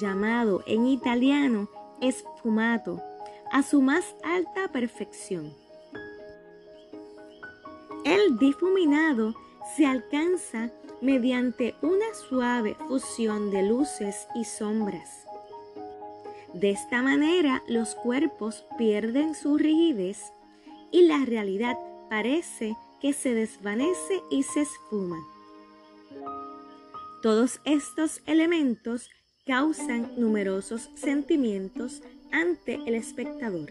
llamado 0.00 0.62
en 0.66 0.86
italiano 0.86 1.68
esfumato, 2.00 3.02
a 3.52 3.62
su 3.62 3.82
más 3.82 4.16
alta 4.24 4.72
perfección. 4.72 5.52
El 8.06 8.38
difuminado 8.38 9.34
se 9.76 9.86
alcanza 9.86 10.70
mediante 11.00 11.74
una 11.82 12.14
suave 12.28 12.76
fusión 12.88 13.50
de 13.50 13.62
luces 13.62 14.26
y 14.34 14.44
sombras. 14.44 15.24
De 16.54 16.70
esta 16.70 17.02
manera 17.02 17.62
los 17.68 17.94
cuerpos 17.94 18.64
pierden 18.78 19.34
su 19.34 19.58
rigidez 19.58 20.32
y 20.90 21.02
la 21.02 21.24
realidad 21.24 21.76
parece 22.08 22.76
que 23.00 23.12
se 23.12 23.34
desvanece 23.34 24.22
y 24.30 24.42
se 24.42 24.62
esfuma. 24.62 25.18
Todos 27.22 27.60
estos 27.64 28.22
elementos 28.26 29.10
causan 29.46 30.12
numerosos 30.16 30.90
sentimientos 30.94 32.02
ante 32.32 32.74
el 32.86 32.94
espectador. 32.94 33.70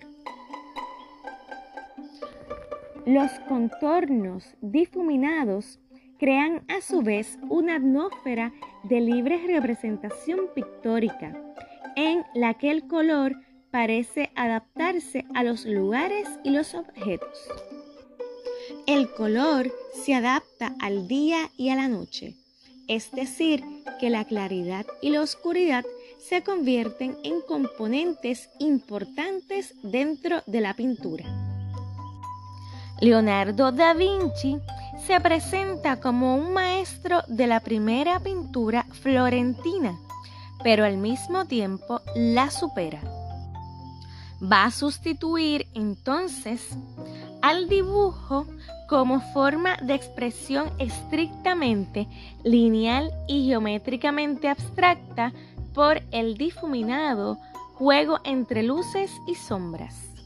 Los 3.06 3.32
contornos 3.48 4.46
difuminados 4.62 5.80
crean 6.20 6.64
a 6.68 6.82
su 6.82 7.02
vez 7.02 7.38
una 7.50 7.76
atmósfera 7.76 8.54
de 8.84 9.02
libre 9.02 9.42
representación 9.48 10.48
pictórica, 10.56 11.36
en 11.96 12.24
la 12.34 12.54
que 12.56 12.72
el 12.72 12.88
color 12.88 13.36
parece 13.72 14.32
adaptarse 14.36 15.26
a 15.34 15.44
los 15.44 15.66
lugares 15.66 16.28
y 16.44 16.52
los 16.52 16.74
objetos. 16.74 17.48
El 18.86 19.12
color 19.14 19.72
se 19.94 20.16
adapta 20.16 20.74
al 20.80 21.08
día 21.08 21.50
y 21.58 21.70
a 21.70 21.76
la 21.76 21.88
noche, 21.88 22.36
es 22.88 23.12
decir, 23.12 23.64
que 24.00 24.10
la 24.10 24.26
claridad 24.26 24.86
y 25.02 25.10
la 25.10 25.22
oscuridad 25.22 25.86
se 26.18 26.44
convierten 26.44 27.18
en 27.24 27.42
componentes 27.42 28.50
importantes 28.60 29.76
dentro 29.84 30.42
de 30.46 30.62
la 30.62 30.74
pintura. 30.74 31.26
Leonardo 33.00 33.72
da 33.72 33.94
Vinci 33.94 34.58
se 35.06 35.20
presenta 35.22 36.00
como 36.00 36.36
un 36.36 36.54
maestro 36.54 37.22
de 37.28 37.48
la 37.48 37.60
primera 37.60 38.20
pintura 38.20 38.86
florentina, 39.02 39.98
pero 40.64 40.86
al 40.86 40.98
mismo 40.98 41.46
tiempo 41.46 42.02
la 42.16 42.50
supera. 42.50 43.02
Va 44.42 44.66
a 44.66 44.72
sustituir 44.72 45.68
entonces 45.74 46.78
al 47.42 47.70
dibujo 47.70 48.48
como 48.88 49.20
forma 49.20 49.78
de 49.78 49.94
expresión 49.96 50.72
estrictamente 50.80 52.08
lineal 52.44 53.12
y 53.28 53.48
geométricamente 53.48 54.48
abstracta 54.48 55.34
por 55.74 56.02
el 56.12 56.38
difuminado 56.38 57.38
juego 57.76 58.20
entre 58.24 58.64
luces 58.64 59.12
y 59.28 59.36
sombras. 59.36 60.17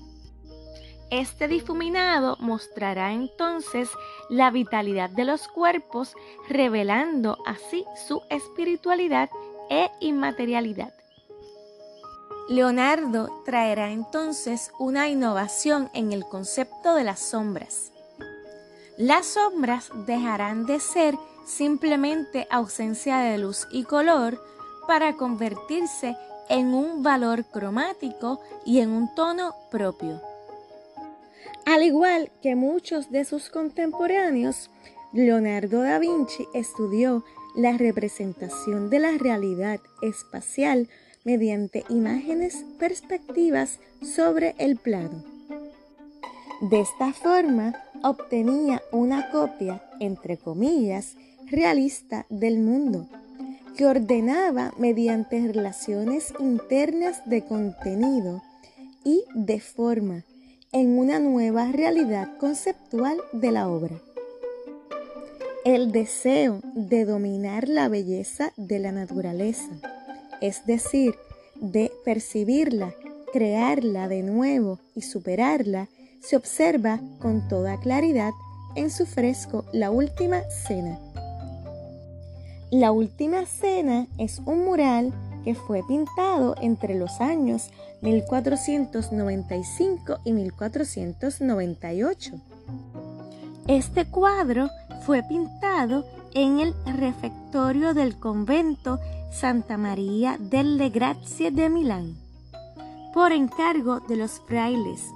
Este 1.12 1.50
difuminado 1.50 2.38
mostrará 2.40 3.12
entonces 3.12 3.90
la 4.30 4.50
vitalidad 4.50 5.10
de 5.10 5.26
los 5.26 5.50
cuerpos, 5.50 6.16
revelando 6.48 7.38
así 7.46 7.86
su 8.08 8.22
espiritualidad 8.30 9.30
e 9.70 9.92
inmaterialidad. 10.00 10.94
Leonardo 12.48 13.44
traerá 13.44 13.92
entonces 13.92 14.72
una 14.80 15.10
innovación 15.10 15.90
en 15.94 16.14
el 16.14 16.24
concepto 16.24 16.96
de 16.96 17.04
las 17.04 17.20
sombras. 17.20 17.92
Las 18.98 19.26
sombras 19.26 19.90
dejarán 20.06 20.66
de 20.66 20.80
ser 20.80 21.18
simplemente 21.46 22.48
ausencia 22.50 23.18
de 23.18 23.38
luz 23.38 23.68
y 23.70 23.84
color 23.84 24.42
para 24.88 25.18
convertirse 25.18 26.16
en 26.48 26.74
un 26.74 27.04
valor 27.04 27.44
cromático 27.46 28.40
y 28.66 28.80
en 28.80 28.92
un 28.92 29.14
tono 29.14 29.56
propio. 29.70 30.31
Al 31.66 31.84
igual 31.84 32.32
que 32.42 32.56
muchos 32.56 33.12
de 33.12 33.24
sus 33.24 33.50
contemporáneos, 33.50 34.70
Leonardo 35.14 35.82
da 35.82 36.00
Vinci 36.00 36.46
estudió 36.54 37.24
la 37.56 37.78
representación 37.78 38.90
de 38.90 39.00
la 39.00 39.18
realidad 39.18 39.80
espacial 40.02 40.90
mediante 41.24 41.84
imágenes 41.90 42.66
perspectivas 42.80 43.80
sobre 44.02 44.56
el 44.58 44.78
plano. 44.78 45.24
De 46.62 46.80
esta 46.80 47.14
forma 47.14 47.74
obtenía 48.04 48.82
una 48.92 49.30
copia, 49.30 49.84
entre 50.00 50.38
comillas, 50.38 51.16
realista 51.48 52.26
del 52.30 52.60
mundo, 52.60 53.08
que 53.76 53.86
ordenaba 53.86 54.74
mediante 54.78 55.40
relaciones 55.48 56.34
internas 56.40 57.22
de 57.26 57.44
contenido 57.44 58.42
y 59.04 59.24
de 59.34 59.60
forma 59.60 60.24
en 60.74 60.98
una 60.98 61.20
nueva 61.20 61.70
realidad 61.72 62.30
conceptual 62.38 63.18
de 63.34 63.52
la 63.52 63.68
obra. 63.68 63.96
El 65.66 65.92
deseo 65.92 66.62
de 66.76 67.04
dominar 67.04 67.68
la 67.68 67.90
belleza 67.90 68.54
de 68.56 68.80
la 68.80 68.94
naturaleza, 68.94 69.70
es 70.40 70.66
decir, 70.66 71.16
de 71.56 71.92
percibirla, 72.06 72.96
crearla 73.34 74.08
de 74.08 74.24
nuevo 74.24 74.80
y 74.96 75.02
superarla, 75.02 75.90
se 76.22 76.38
observa 76.38 77.02
con 77.20 77.50
toda 77.50 77.78
claridad 77.80 78.32
en 78.76 78.92
su 78.92 79.06
fresco 79.06 79.66
La 79.74 79.92
Última 79.92 80.42
Cena. 80.50 80.98
La 82.72 82.94
Última 82.94 83.46
Cena 83.46 84.08
es 84.18 84.40
un 84.46 84.64
mural 84.64 85.14
que 85.44 85.56
fue 85.56 85.82
pintado 85.88 86.56
entre 86.62 86.96
los 86.96 87.22
años 87.22 87.72
1495 88.02 90.20
y 90.24 90.34
1498. 90.34 92.34
Este 93.68 94.06
cuadro 94.06 94.70
fue 95.06 95.22
pintado 95.24 96.06
en 96.34 96.60
el 96.60 96.74
refectorio 96.98 97.94
del 97.94 98.18
convento 98.18 99.00
Santa 99.32 99.78
María 99.78 100.38
delle 100.40 100.90
Grazie 100.90 101.52
de 101.52 101.70
Milán, 101.70 102.16
por 103.14 103.32
encargo 103.32 104.00
de 104.02 104.18
los 104.18 104.40
frailes. 104.42 105.10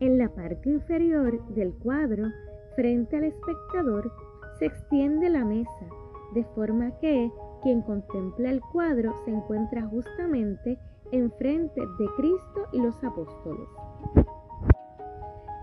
En 0.00 0.18
la 0.18 0.28
parte 0.28 0.68
inferior 0.68 1.42
del 1.54 1.72
cuadro, 1.74 2.28
frente 2.76 3.16
al 3.16 3.24
espectador, 3.24 4.12
se 4.58 4.66
extiende 4.66 5.30
la 5.30 5.44
mesa, 5.44 5.86
de 6.34 6.44
forma 6.54 6.90
que 6.98 7.30
quien 7.64 7.80
contempla 7.82 8.50
el 8.50 8.60
cuadro 8.60 9.12
se 9.24 9.32
encuentra 9.32 9.82
justamente 9.86 10.78
enfrente 11.10 11.80
de 11.80 12.06
Cristo 12.16 12.68
y 12.72 12.80
los 12.80 13.02
apóstoles. 13.02 13.68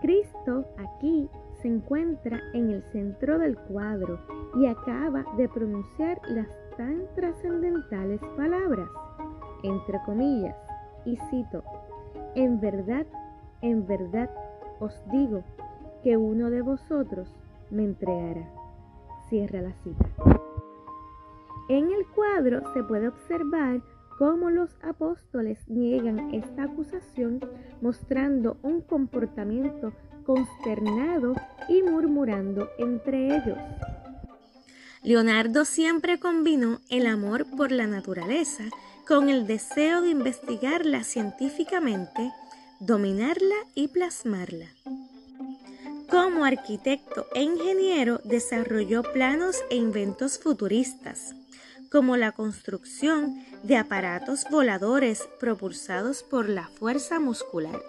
Cristo 0.01 0.65
aquí 0.77 1.29
se 1.61 1.67
encuentra 1.67 2.39
en 2.53 2.71
el 2.71 2.83
centro 2.91 3.37
del 3.37 3.55
cuadro 3.55 4.19
y 4.55 4.65
acaba 4.65 5.23
de 5.37 5.47
pronunciar 5.47 6.19
las 6.27 6.47
tan 6.75 7.03
trascendentales 7.15 8.19
palabras, 8.35 8.89
entre 9.61 10.01
comillas, 10.03 10.55
y 11.05 11.17
cito, 11.29 11.63
en 12.33 12.59
verdad, 12.59 13.05
en 13.61 13.85
verdad 13.85 14.29
os 14.79 14.99
digo 15.11 15.43
que 16.03 16.17
uno 16.17 16.49
de 16.49 16.63
vosotros 16.63 17.31
me 17.69 17.83
entregará. 17.83 18.49
Cierra 19.29 19.61
la 19.61 19.73
cita. 19.83 20.40
En 21.71 21.89
el 21.89 22.05
cuadro 22.05 22.73
se 22.73 22.83
puede 22.83 23.07
observar 23.07 23.81
cómo 24.17 24.49
los 24.49 24.71
apóstoles 24.83 25.57
niegan 25.69 26.33
esta 26.33 26.63
acusación 26.63 27.39
mostrando 27.79 28.57
un 28.61 28.81
comportamiento 28.81 29.93
consternado 30.25 31.33
y 31.69 31.81
murmurando 31.81 32.69
entre 32.77 33.37
ellos. 33.37 33.57
Leonardo 35.01 35.63
siempre 35.63 36.19
combinó 36.19 36.81
el 36.89 37.07
amor 37.07 37.45
por 37.55 37.71
la 37.71 37.87
naturaleza 37.87 38.65
con 39.07 39.29
el 39.29 39.47
deseo 39.47 40.01
de 40.01 40.09
investigarla 40.09 41.05
científicamente, 41.05 42.33
dominarla 42.81 43.55
y 43.75 43.87
plasmarla. 43.87 44.67
Como 46.09 46.43
arquitecto 46.43 47.27
e 47.33 47.43
ingeniero 47.43 48.19
desarrolló 48.25 49.03
planos 49.03 49.55
e 49.69 49.77
inventos 49.77 50.37
futuristas, 50.37 51.33
como 51.91 52.15
la 52.15 52.31
construcción 52.31 53.43
de 53.63 53.75
aparatos 53.75 54.45
voladores 54.49 55.27
propulsados 55.39 56.23
por 56.23 56.47
la 56.47 56.69
fuerza 56.69 57.19
muscular. 57.19 57.81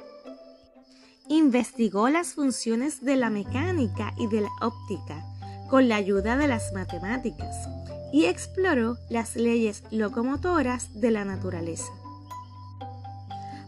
Investigó 1.29 2.09
las 2.09 2.35
funciones 2.35 3.05
de 3.05 3.15
la 3.15 3.31
mecánica 3.31 4.13
y 4.19 4.27
de 4.27 4.41
la 4.41 4.51
óptica 4.61 5.25
con 5.71 5.89
la 5.89 5.97
ayuda 5.97 6.37
de 6.37 6.49
las 6.49 6.73
matemáticas 6.73 7.69
y 8.13 8.25
exploró 8.25 8.99
las 9.09 9.37
leyes 9.37 9.85
locomotoras 9.93 11.01
de 11.01 11.13
la 11.13 11.25
naturaleza. 11.25 11.93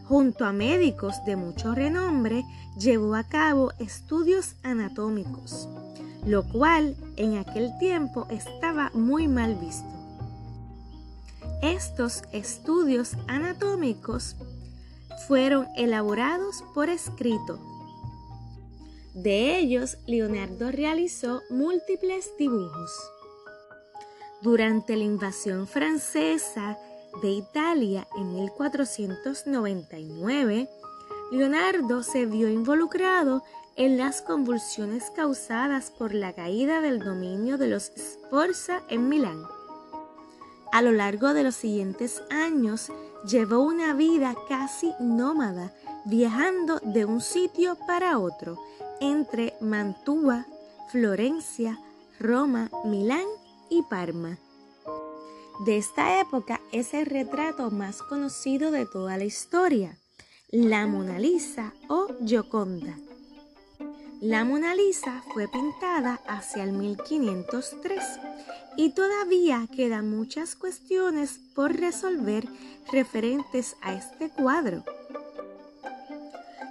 Junto 0.03 0.45
a 0.45 0.51
médicos 0.51 1.15
de 1.25 1.37
mucho 1.37 1.73
renombre, 1.73 2.43
llevó 2.77 3.15
a 3.15 3.23
cabo 3.23 3.71
estudios 3.79 4.55
anatómicos, 4.63 5.67
lo 6.27 6.43
cual 6.43 6.95
en 7.15 7.37
aquel 7.37 7.75
tiempo 7.79 8.27
estaba 8.29 8.91
muy 8.93 9.27
mal 9.27 9.55
visto. 9.55 9.94
Estos 11.61 12.23
estudios 12.31 13.11
anatómicos 13.27 14.35
fueron 15.27 15.67
elaborados 15.75 16.63
por 16.73 16.89
escrito. 16.89 17.59
De 19.13 19.57
ellos, 19.57 19.97
Leonardo 20.05 20.71
realizó 20.71 21.41
múltiples 21.49 22.31
dibujos. 22.37 22.91
Durante 24.41 24.97
la 24.97 25.05
invasión 25.05 25.67
francesa 25.67 26.77
de 27.21 27.29
Italia 27.29 28.07
en 28.17 28.33
1499, 28.33 30.67
Leonardo 31.31 32.03
se 32.03 32.25
vio 32.25 32.49
involucrado 32.49 33.41
en 33.77 33.97
las 33.97 34.21
convulsiones 34.21 35.11
causadas 35.15 35.91
por 35.91 36.13
la 36.13 36.33
caída 36.33 36.81
del 36.81 36.99
dominio 36.99 37.57
de 37.57 37.67
los 37.67 37.91
Sforza 37.95 38.83
en 38.89 39.07
Milán. 39.09 39.54
A 40.75 40.81
lo 40.81 40.91
largo 40.91 41.33
de 41.33 41.41
los 41.43 41.55
siguientes 41.55 42.21
años 42.29 42.91
llevó 43.25 43.59
una 43.59 43.93
vida 43.93 44.35
casi 44.49 44.91
nómada, 44.99 45.73
viajando 46.03 46.81
de 46.83 47.05
un 47.05 47.21
sitio 47.21 47.77
para 47.87 48.19
otro, 48.19 48.61
entre 48.99 49.53
Mantua, 49.61 50.45
Florencia, 50.91 51.79
Roma, 52.19 52.69
Milán 52.83 53.23
y 53.69 53.83
Parma. 53.83 54.37
De 55.65 55.77
esta 55.77 56.19
época 56.19 56.59
es 56.73 56.93
el 56.93 57.05
retrato 57.05 57.71
más 57.71 58.01
conocido 58.01 58.69
de 58.69 58.85
toda 58.85 59.17
la 59.17 59.23
historia, 59.23 59.97
la 60.51 60.87
Mona 60.87 61.19
Lisa 61.19 61.71
o 61.87 62.07
Gioconda. 62.25 62.97
La 64.27 64.43
Mona 64.43 64.73
Lisa 64.73 65.21
fue 65.31 65.47
pintada 65.47 66.19
hacia 66.25 66.63
el 66.63 66.71
1503 66.71 68.03
y 68.75 68.89
todavía 68.89 69.67
quedan 69.71 70.09
muchas 70.09 70.55
cuestiones 70.55 71.39
por 71.53 71.75
resolver 71.79 72.47
referentes 72.91 73.75
a 73.83 73.93
este 73.93 74.31
cuadro. 74.31 74.83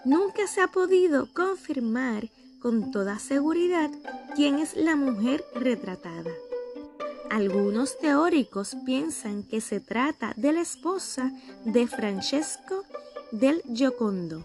Nunca 0.04 0.48
se 0.48 0.62
ha 0.62 0.66
podido 0.66 1.32
confirmar 1.32 2.28
con 2.58 2.90
toda 2.90 3.20
seguridad 3.20 3.88
quién 4.34 4.58
es 4.58 4.74
la 4.74 4.96
mujer 4.96 5.44
retratada. 5.54 6.32
Algunos 7.30 7.96
teóricos 8.00 8.76
piensan 8.84 9.44
que 9.44 9.60
se 9.60 9.78
trata 9.78 10.32
de 10.36 10.54
la 10.54 10.60
esposa 10.60 11.30
de 11.64 11.86
Francesco 11.86 12.82
del 13.30 13.62
Giocondo 13.72 14.44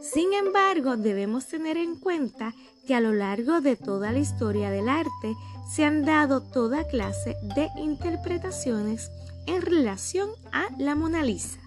sin 0.00 0.32
embargo, 0.32 0.96
debemos 0.96 1.46
tener 1.46 1.76
en 1.76 1.96
cuenta 1.96 2.54
que 2.86 2.94
a 2.94 3.00
lo 3.00 3.12
largo 3.12 3.60
de 3.60 3.76
toda 3.76 4.12
la 4.12 4.18
historia 4.18 4.70
del 4.70 4.88
arte 4.88 5.36
se 5.70 5.84
han 5.84 6.04
dado 6.04 6.40
toda 6.40 6.84
clase 6.84 7.36
de 7.54 7.68
interpretaciones 7.80 9.10
en 9.46 9.62
relación 9.62 10.28
a 10.52 10.68
la 10.78 10.94
Mona 10.94 11.22
Lisa. 11.22 11.60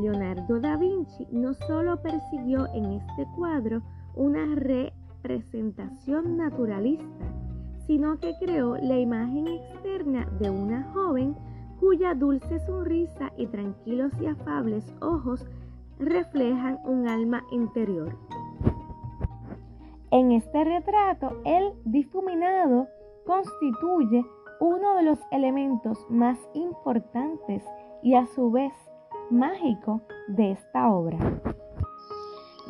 Leonardo 0.00 0.58
da 0.60 0.76
Vinci 0.76 1.26
no 1.30 1.54
solo 1.54 2.00
persiguió 2.02 2.66
en 2.74 2.94
este 2.94 3.26
cuadro 3.36 3.82
una 4.14 4.54
representación 4.54 6.36
naturalista, 6.36 7.04
sino 7.86 8.18
que 8.18 8.34
creó 8.40 8.76
la 8.76 8.98
imagen 8.98 9.48
externa 9.48 10.26
de 10.40 10.50
una 10.50 10.90
joven 10.92 11.36
cuya 11.78 12.14
dulce 12.14 12.58
sonrisa 12.66 13.32
y 13.36 13.46
tranquilos 13.46 14.12
y 14.20 14.26
afables 14.26 14.84
ojos 15.00 15.44
reflejan 15.98 16.78
un 16.84 17.08
alma 17.08 17.44
interior. 17.50 18.16
En 20.10 20.32
este 20.32 20.64
retrato, 20.64 21.40
el 21.44 21.72
difuminado 21.84 22.86
constituye 23.26 24.24
uno 24.60 24.94
de 24.96 25.02
los 25.02 25.18
elementos 25.30 25.98
más 26.08 26.38
importantes 26.54 27.64
y 28.02 28.14
a 28.14 28.26
su 28.26 28.50
vez 28.50 28.72
mágico 29.30 30.02
de 30.28 30.52
esta 30.52 30.90
obra. 30.90 31.18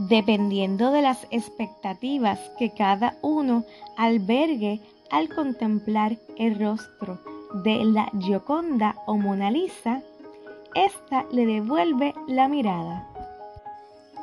Dependiendo 0.09 0.91
de 0.91 1.03
las 1.03 1.27
expectativas 1.31 2.39
que 2.59 2.73
cada 2.73 3.17
uno 3.23 3.65
albergue 3.97 4.81
al 5.11 5.29
contemplar 5.29 6.17
el 6.39 6.59
rostro 6.59 7.19
de 7.63 7.85
la 7.85 8.11
Gioconda 8.19 8.97
o 9.07 9.17
Mona 9.17 9.51
Lisa, 9.51 10.03
ésta 10.75 11.27
le 11.31 11.45
devuelve 11.45 12.15
la 12.27 12.49
mirada. 12.49 13.12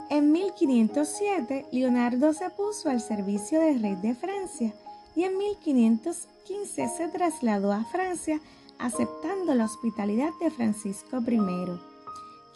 En 0.10 0.32
1507, 0.32 1.68
Leonardo 1.72 2.34
se 2.34 2.50
puso 2.50 2.90
al 2.90 3.00
servicio 3.00 3.60
del 3.60 3.82
rey 3.82 3.96
de 3.96 4.16
Francia 4.16 4.74
y 5.16 5.24
en 5.24 5.38
1515 5.38 6.88
se 6.88 7.08
trasladó 7.10 7.72
a 7.72 7.84
Francia 7.86 8.42
aceptando 8.80 9.54
la 9.54 9.66
hospitalidad 9.66 10.32
de 10.42 10.50
Francisco 10.50 11.20
I, 11.20 11.80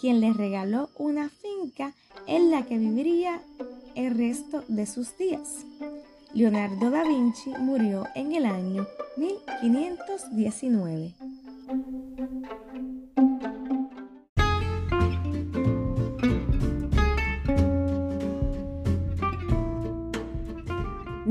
quien 0.02 0.20
le 0.20 0.34
regaló 0.34 0.90
una 0.98 1.30
finca 1.30 1.94
en 2.26 2.50
la 2.50 2.66
que 2.66 2.80
viviría 2.80 3.40
el 3.94 4.18
resto 4.18 4.64
de 4.68 4.88
sus 4.88 5.16
días. 5.18 5.66
Leonardo 6.34 6.90
da 6.90 7.04
Vinci 7.04 7.52
murió 7.60 8.08
en 8.16 8.34
el 8.34 8.46
año 8.46 8.88
1519. 9.18 11.14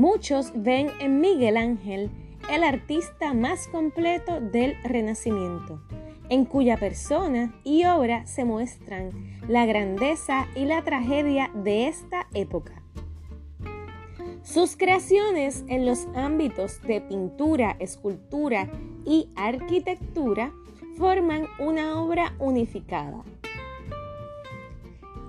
Muchos 0.03 0.51
ven 0.53 0.91
en 0.99 1.21
Miguel 1.21 1.55
Ángel 1.55 2.11
el 2.51 2.65
artista 2.65 3.33
más 3.33 3.69
completo 3.69 4.41
del 4.41 4.75
Renacimiento, 4.83 5.81
en 6.27 6.43
cuya 6.43 6.75
persona 6.75 7.55
y 7.63 7.85
obra 7.85 8.25
se 8.25 8.43
muestran 8.43 9.11
la 9.47 9.65
grandeza 9.65 10.49
y 10.57 10.65
la 10.65 10.83
tragedia 10.83 11.51
de 11.53 11.87
esta 11.87 12.27
época. 12.33 12.83
Sus 14.43 14.75
creaciones 14.75 15.63
en 15.69 15.85
los 15.85 16.05
ámbitos 16.15 16.81
de 16.81 16.99
pintura, 16.99 17.77
escultura 17.79 18.69
y 19.05 19.29
arquitectura 19.37 20.51
forman 20.97 21.47
una 21.59 22.01
obra 22.01 22.33
unificada. 22.39 23.23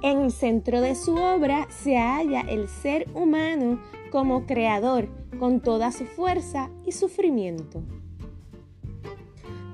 En 0.03 0.23
el 0.23 0.33
centro 0.33 0.81
de 0.81 0.97
su 0.97 1.15
obra 1.15 1.69
se 1.71 1.97
halla 1.97 2.41
el 2.41 2.67
ser 2.67 3.07
humano 3.15 3.79
como 4.15 4.47
creador 4.47 5.09
con 5.41 5.59
toda 5.61 5.91
su 5.91 6.05
fuerza 6.05 6.71
y 6.87 6.93
sufrimiento. 6.93 7.83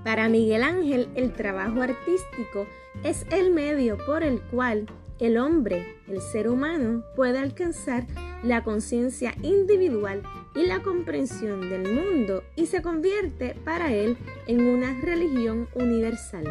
Para 0.02 0.30
Miguel 0.30 0.62
Ángel 0.62 1.10
el 1.14 1.34
trabajo 1.34 1.82
artístico 1.82 2.66
es 3.04 3.26
el 3.30 3.50
medio 3.50 3.98
por 4.06 4.22
el 4.22 4.40
cual 4.40 4.86
el 5.18 5.36
hombre, 5.36 5.84
el 6.08 6.22
ser 6.22 6.48
humano, 6.48 7.04
puede 7.16 7.38
alcanzar 7.38 8.06
la 8.42 8.64
conciencia 8.64 9.34
individual 9.42 10.22
y 10.54 10.64
la 10.64 10.80
comprensión 10.80 11.68
del 11.68 11.92
mundo 11.94 12.42
y 12.56 12.64
se 12.64 12.80
convierte 12.80 13.54
para 13.66 13.92
él 13.92 14.16
en 14.46 14.66
una 14.66 14.98
religión 15.02 15.68
universal. 15.74 16.46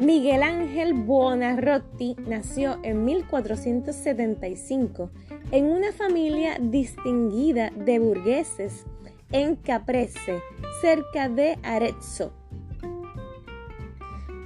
Miguel 0.00 0.42
Ángel 0.44 0.94
Buonarroti 0.94 2.14
nació 2.28 2.78
en 2.84 3.04
1475 3.04 5.10
en 5.50 5.64
una 5.64 5.90
familia 5.90 6.56
distinguida 6.60 7.70
de 7.70 7.98
burgueses 7.98 8.86
en 9.32 9.56
Caprese, 9.56 10.40
cerca 10.80 11.28
de 11.28 11.58
Arezzo. 11.64 12.32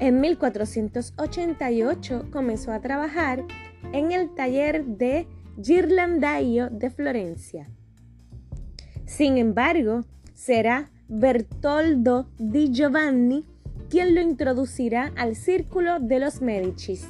En 0.00 0.22
1488 0.22 2.30
comenzó 2.32 2.72
a 2.72 2.80
trabajar 2.80 3.44
en 3.92 4.10
el 4.10 4.34
taller 4.34 4.86
de 4.86 5.26
Ghirlandaio 5.58 6.70
de 6.70 6.88
Florencia. 6.88 7.68
Sin 9.04 9.36
embargo, 9.36 10.06
será 10.32 10.90
Bertoldo 11.08 12.30
di 12.38 12.70
Giovanni 12.70 13.51
quien 13.92 14.14
lo 14.14 14.22
introducirá 14.22 15.12
al 15.16 15.36
círculo 15.36 16.00
de 16.00 16.18
los 16.18 16.40
Medicis. 16.40 17.06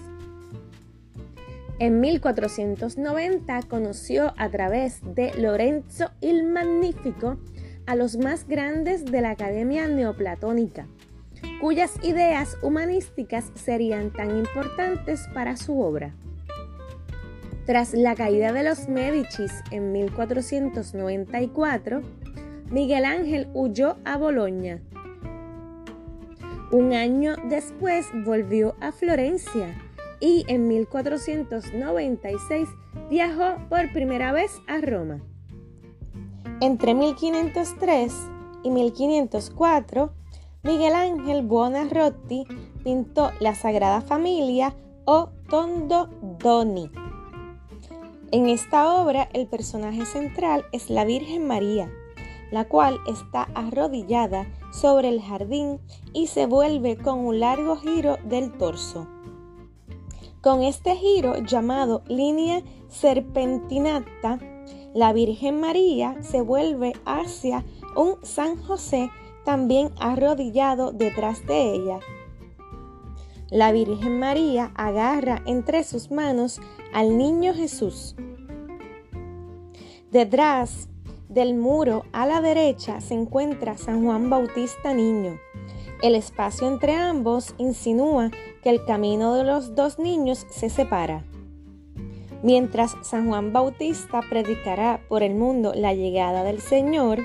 En 1.79 2.01
1490 2.01 3.61
conoció 3.69 4.35
a 4.37 4.49
través 4.49 4.99
de 5.15 5.33
Lorenzo 5.39 6.11
il 6.21 6.43
Magnífico 6.43 7.39
a 7.87 7.95
los 7.95 8.17
más 8.17 8.49
grandes 8.49 9.05
de 9.05 9.21
la 9.21 9.31
Academia 9.31 9.87
Neoplatónica, 9.87 10.89
cuyas 11.61 11.93
ideas 12.03 12.59
humanísticas 12.63 13.53
serían 13.55 14.13
tan 14.13 14.37
importantes 14.37 15.29
para 15.33 15.57
su 15.57 15.81
obra. 15.81 16.17
Tras 17.65 17.95
la 17.95 18.17
caída 18.17 18.53
de 18.53 18.65
los 18.65 18.89
Medicis 18.89 19.53
en 19.71 19.93
1494, 19.93 22.03
Miguel 22.73 23.05
Ángel 23.05 23.47
huyó 23.55 23.99
a 24.05 24.17
Boloña. 24.17 24.81
Un 26.73 26.93
año 26.93 27.37
después 27.45 28.09
volvió 28.25 28.75
a 28.81 28.91
Florencia 28.91 29.81
y 30.21 30.45
en 30.49 30.67
1496 30.67 32.69
viajó 33.09 33.59
por 33.69 33.93
primera 33.93 34.33
vez 34.33 34.61
a 34.67 34.79
Roma. 34.79 35.21
Entre 36.61 36.95
1503 36.95 38.13
y 38.65 38.71
1504, 38.71 40.13
Miguel 40.65 40.95
Ángel 40.95 41.43
Buonarroti 41.43 42.45
pintó 42.83 43.31
la 43.39 43.55
Sagrada 43.55 44.01
Familia 44.01 44.75
o 45.05 45.29
Tondo 45.49 46.09
Doni 46.39 46.91
en 48.33 48.49
esta 48.49 48.95
obra 48.95 49.29
el 49.35 49.47
personaje 49.47 50.07
central 50.07 50.65
es 50.73 50.89
la 50.89 51.05
Virgen 51.05 51.47
María, 51.47 51.93
la 52.53 52.69
cual 52.69 53.01
está 53.09 53.49
arrodillada 53.55 54.47
sobre 54.73 55.09
el 55.09 55.21
jardín 55.21 55.81
y 56.13 56.29
se 56.29 56.47
vuelve 56.47 56.97
con 56.97 57.19
un 57.19 57.41
largo 57.41 57.77
giro 57.77 58.19
del 58.25 58.53
torso. 58.57 59.09
Con 60.41 60.63
este 60.63 60.95
giro 60.95 61.39
llamado 61.39 62.03
línea 62.07 62.63
serpentinata, 62.89 64.39
la 64.95 65.13
Virgen 65.13 65.61
María 65.61 66.23
se 66.23 66.43
vuelve 66.43 66.93
hacia 67.05 67.65
un 67.97 68.17
San 68.23 68.63
José 68.63 69.11
también 69.45 69.91
arrodillado 69.99 70.93
detrás 70.93 71.45
de 71.47 71.75
ella 71.75 71.99
la 73.53 73.71
Virgen 73.71 74.19
María 74.19 74.73
agarra 74.75 75.43
entre 75.45 75.85
sus 75.85 76.11
manos 76.11 76.59
al 76.95 77.19
niño 77.19 77.53
Jesús. 77.53 78.17
Detrás 80.11 80.89
del 81.33 81.55
muro 81.55 82.05
a 82.13 82.27
la 82.27 82.43
derecha 82.43 83.01
se 83.01 83.15
encuentra 83.15 83.79
San 83.79 84.05
Juan 84.05 84.29
Bautista 84.29 84.93
Niño. 84.93 85.41
El 86.03 86.15
espacio 86.15 86.69
entre 86.69 86.95
ambos 86.95 87.55
insinúa 87.57 88.31
que 88.63 88.69
el 88.69 88.85
camino 88.85 89.35
de 89.35 89.45
los 89.45 89.75
dos 89.75 89.99
niños 89.99 90.47
se 90.51 90.69
separa. 90.69 91.25
Mientras 92.43 92.97
San 93.03 93.29
Juan 93.29 93.53
Bautista 93.53 94.21
predicará 94.29 95.01
por 95.09 95.23
el 95.23 95.35
mundo 95.35 95.73
la 95.75 95.95
llegada 95.95 96.45
del 96.45 96.61
Señor, 96.61 97.21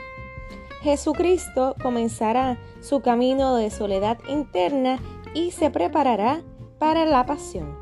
Jesucristo 0.83 1.75
comenzará 1.81 2.57
su 2.79 3.01
camino 3.01 3.55
de 3.55 3.71
soledad 3.71 4.19
interna 4.29 4.99
y 5.33 5.51
se 5.51 5.69
preparará 5.69 6.43
para 6.79 7.05
la 7.05 7.25
pasión. 7.25 7.75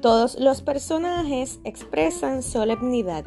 Todos 0.00 0.38
los 0.38 0.62
personajes 0.62 1.60
expresan 1.64 2.42
solemnidad. 2.42 3.24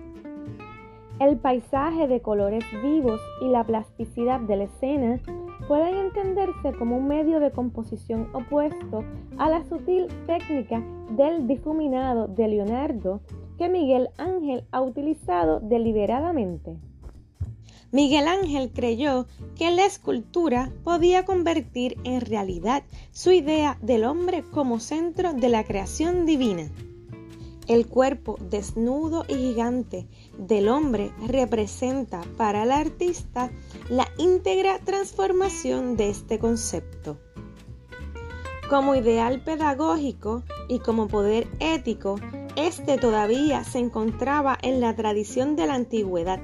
El 1.19 1.37
paisaje 1.37 2.07
de 2.07 2.21
colores 2.21 2.65
vivos 2.83 3.21
y 3.41 3.47
la 3.47 3.63
plasticidad 3.63 4.41
de 4.41 4.57
la 4.57 4.63
escena 4.65 5.21
pueden 5.65 5.95
entenderse 5.95 6.73
como 6.77 6.97
un 6.97 7.07
medio 7.07 7.39
de 7.39 7.51
composición 7.51 8.27
opuesto 8.33 9.05
a 9.37 9.49
la 9.49 9.63
sutil 9.63 10.07
técnica 10.27 10.83
del 11.11 11.47
difuminado 11.47 12.27
de 12.27 12.49
Leonardo 12.49 13.21
que 13.57 13.69
Miguel 13.69 14.09
Ángel 14.17 14.65
ha 14.71 14.81
utilizado 14.81 15.61
deliberadamente. 15.61 16.75
Miguel 17.93 18.27
Ángel 18.27 18.71
creyó 18.73 19.25
que 19.55 19.71
la 19.71 19.85
escultura 19.85 20.73
podía 20.83 21.23
convertir 21.23 21.95
en 22.03 22.19
realidad 22.19 22.83
su 23.11 23.31
idea 23.31 23.77
del 23.81 24.03
hombre 24.03 24.43
como 24.51 24.81
centro 24.81 25.31
de 25.31 25.47
la 25.47 25.63
creación 25.63 26.25
divina. 26.25 26.69
El 27.67 27.87
cuerpo 27.87 28.37
desnudo 28.39 29.25
y 29.27 29.33
gigante 29.33 30.05
del 30.37 30.69
hombre 30.69 31.11
representa 31.25 32.21
para 32.37 32.61
el 32.61 32.71
artista 32.71 33.49
la 33.89 34.07
íntegra 34.19 34.77
transformación 34.79 35.97
de 35.97 36.11
este 36.11 36.37
concepto. 36.37 37.17
Como 38.69 38.93
ideal 38.93 39.43
pedagógico 39.43 40.43
y 40.67 40.77
como 40.77 41.07
poder 41.07 41.47
ético, 41.59 42.19
este 42.55 42.99
todavía 42.99 43.63
se 43.63 43.79
encontraba 43.79 44.59
en 44.61 44.79
la 44.79 44.95
tradición 44.95 45.55
de 45.55 45.65
la 45.65 45.73
antigüedad 45.73 46.39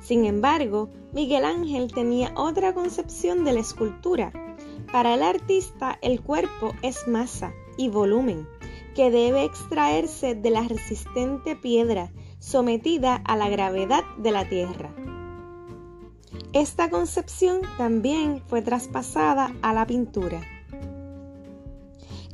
Sin 0.00 0.24
embargo, 0.26 0.90
Miguel 1.12 1.44
Ángel 1.44 1.92
tenía 1.92 2.32
otra 2.36 2.72
concepción 2.72 3.44
de 3.44 3.52
la 3.52 3.60
escultura. 3.60 4.32
Para 4.92 5.14
el 5.14 5.24
artista 5.24 5.98
el 6.02 6.20
cuerpo 6.20 6.72
es 6.82 7.08
masa 7.08 7.52
y 7.76 7.88
volumen 7.88 8.46
que 8.94 9.10
debe 9.10 9.44
extraerse 9.44 10.34
de 10.34 10.50
la 10.50 10.62
resistente 10.62 11.56
piedra 11.56 12.10
sometida 12.38 13.16
a 13.24 13.36
la 13.36 13.48
gravedad 13.48 14.04
de 14.18 14.32
la 14.32 14.48
tierra. 14.48 14.94
Esta 16.52 16.90
concepción 16.90 17.60
también 17.78 18.42
fue 18.46 18.60
traspasada 18.62 19.54
a 19.62 19.72
la 19.72 19.86
pintura. 19.86 20.40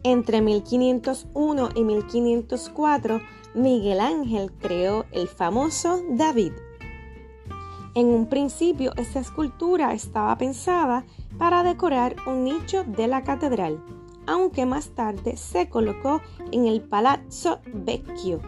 Entre 0.03 0.41
1501 0.41 1.69
y 1.75 1.85
1504, 1.85 3.21
Miguel 3.55 4.01
Ángel 4.01 4.53
creó 4.53 5.05
el 5.13 5.29
famoso 5.29 6.03
David. 6.11 6.53
En 7.95 8.07
un 8.07 8.27
principio, 8.27 8.93
esta 8.97 9.21
escultura 9.21 9.93
estaba 9.93 10.37
pensada 10.39 11.05
para 11.39 11.63
decorar 11.63 12.17
un 12.27 12.45
nicho 12.45 12.85
de 12.85 13.09
la 13.09 13.23
catedral, 13.25 13.83
aunque 14.29 14.67
más 14.67 14.91
tarde 14.91 15.37
se 15.37 15.69
colocó 15.69 16.21
en 16.53 16.67
el 16.67 16.83
Palazzo 16.83 17.61
Vecchio. 17.73 18.41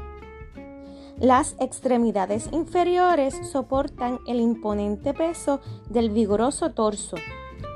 Las 1.19 1.57
extremidades 1.59 2.49
inferiores 2.53 3.35
soportan 3.51 4.21
el 4.27 4.41
imponente 4.41 5.15
peso 5.15 5.61
del 5.89 6.11
vigoroso 6.11 6.73
torso. 6.73 7.17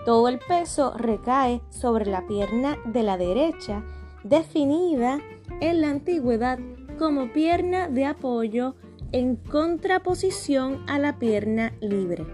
Todo 0.04 0.28
el 0.28 0.38
peso 0.38 0.92
recae 0.96 1.62
sobre 1.70 2.06
la 2.06 2.26
pierna 2.26 2.76
de 2.84 3.02
la 3.02 3.16
derecha, 3.16 3.82
definida 4.22 5.18
en 5.60 5.80
la 5.80 5.90
antigüedad 5.90 6.58
como 6.98 7.32
pierna 7.32 7.88
de 7.88 8.04
apoyo 8.04 8.74
en 9.12 9.36
contraposición 9.36 10.84
a 10.88 10.98
la 10.98 11.18
pierna 11.18 11.72
libre. 11.80 12.26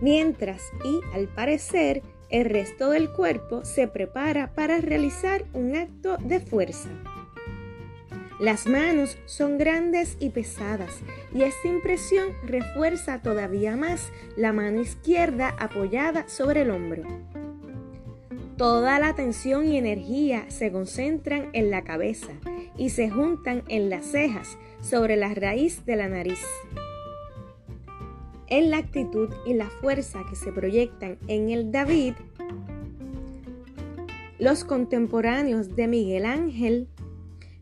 Mientras 0.00 0.72
y 0.84 1.00
al 1.14 1.28
parecer 1.28 2.02
el 2.30 2.44
resto 2.46 2.90
del 2.90 3.10
cuerpo 3.10 3.64
se 3.64 3.88
prepara 3.88 4.52
para 4.54 4.80
realizar 4.80 5.44
un 5.52 5.76
acto 5.76 6.16
de 6.18 6.40
fuerza. 6.40 6.90
Las 8.38 8.66
manos 8.66 9.16
son 9.24 9.56
grandes 9.56 10.16
y 10.20 10.28
pesadas 10.28 11.00
y 11.34 11.42
esta 11.42 11.68
impresión 11.68 12.28
refuerza 12.44 13.22
todavía 13.22 13.76
más 13.76 14.12
la 14.36 14.52
mano 14.52 14.82
izquierda 14.82 15.54
apoyada 15.58 16.28
sobre 16.28 16.62
el 16.62 16.70
hombro. 16.70 17.02
Toda 18.58 18.98
la 18.98 19.14
tensión 19.14 19.66
y 19.66 19.78
energía 19.78 20.44
se 20.48 20.70
concentran 20.70 21.48
en 21.54 21.70
la 21.70 21.82
cabeza 21.82 22.32
y 22.76 22.90
se 22.90 23.08
juntan 23.08 23.62
en 23.68 23.88
las 23.88 24.06
cejas 24.06 24.58
sobre 24.82 25.16
la 25.16 25.32
raíz 25.32 25.86
de 25.86 25.96
la 25.96 26.08
nariz. 26.08 26.44
En 28.48 28.70
la 28.70 28.78
actitud 28.78 29.28
y 29.44 29.54
la 29.54 29.68
fuerza 29.68 30.20
que 30.30 30.36
se 30.36 30.52
proyectan 30.52 31.18
en 31.26 31.50
el 31.50 31.72
David, 31.72 32.14
los 34.38 34.64
contemporáneos 34.64 35.74
de 35.74 35.88
Miguel 35.88 36.24
Ángel 36.26 36.88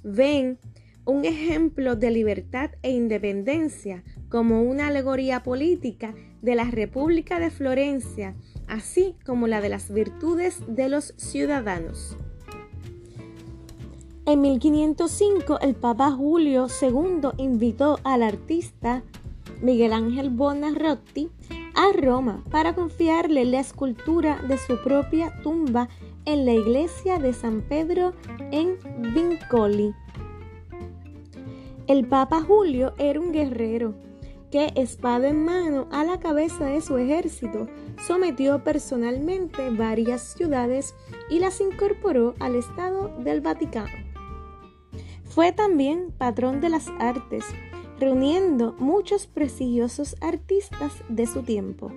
ven 0.02 0.58
un 1.06 1.24
ejemplo 1.24 1.96
de 1.96 2.10
libertad 2.10 2.70
e 2.82 2.90
independencia 2.90 4.04
como 4.28 4.62
una 4.62 4.88
alegoría 4.88 5.42
política 5.42 6.14
de 6.42 6.54
la 6.54 6.64
República 6.64 7.38
de 7.38 7.50
Florencia, 7.50 8.34
así 8.66 9.14
como 9.24 9.46
la 9.46 9.62
de 9.62 9.70
las 9.70 9.92
virtudes 9.92 10.60
de 10.66 10.88
los 10.90 11.14
ciudadanos. 11.16 12.16
En 14.26 14.40
1505 14.40 15.60
el 15.60 15.74
Papa 15.74 16.10
Julio 16.10 16.66
II 16.80 17.28
invitó 17.36 17.98
al 18.04 18.22
artista 18.22 19.02
Miguel 19.60 19.92
Ángel 19.92 20.30
Buonarroti 20.30 21.30
a 21.74 21.92
Roma 21.92 22.42
para 22.50 22.74
confiarle 22.74 23.44
la 23.44 23.60
escultura 23.60 24.40
de 24.48 24.58
su 24.58 24.82
propia 24.82 25.40
tumba 25.42 25.88
en 26.24 26.46
la 26.46 26.52
iglesia 26.52 27.18
de 27.18 27.32
San 27.32 27.62
Pedro 27.62 28.12
en 28.50 28.78
Vincoli. 29.14 29.94
El 31.86 32.06
Papa 32.06 32.40
Julio 32.40 32.94
era 32.96 33.20
un 33.20 33.32
guerrero 33.32 33.94
que, 34.50 34.72
espada 34.76 35.28
en 35.28 35.44
mano 35.44 35.88
a 35.90 36.04
la 36.04 36.20
cabeza 36.20 36.66
de 36.66 36.80
su 36.80 36.96
ejército, 36.96 37.66
sometió 38.06 38.62
personalmente 38.62 39.68
varias 39.70 40.22
ciudades 40.22 40.94
y 41.28 41.40
las 41.40 41.60
incorporó 41.60 42.34
al 42.38 42.54
Estado 42.54 43.10
del 43.18 43.40
Vaticano. 43.40 43.92
Fue 45.24 45.50
también 45.50 46.12
patrón 46.16 46.60
de 46.60 46.68
las 46.68 46.88
artes, 47.00 47.44
reuniendo 47.98 48.74
muchos 48.78 49.26
prestigiosos 49.26 50.16
artistas 50.20 50.92
de 51.08 51.26
su 51.26 51.42
tiempo. 51.42 51.92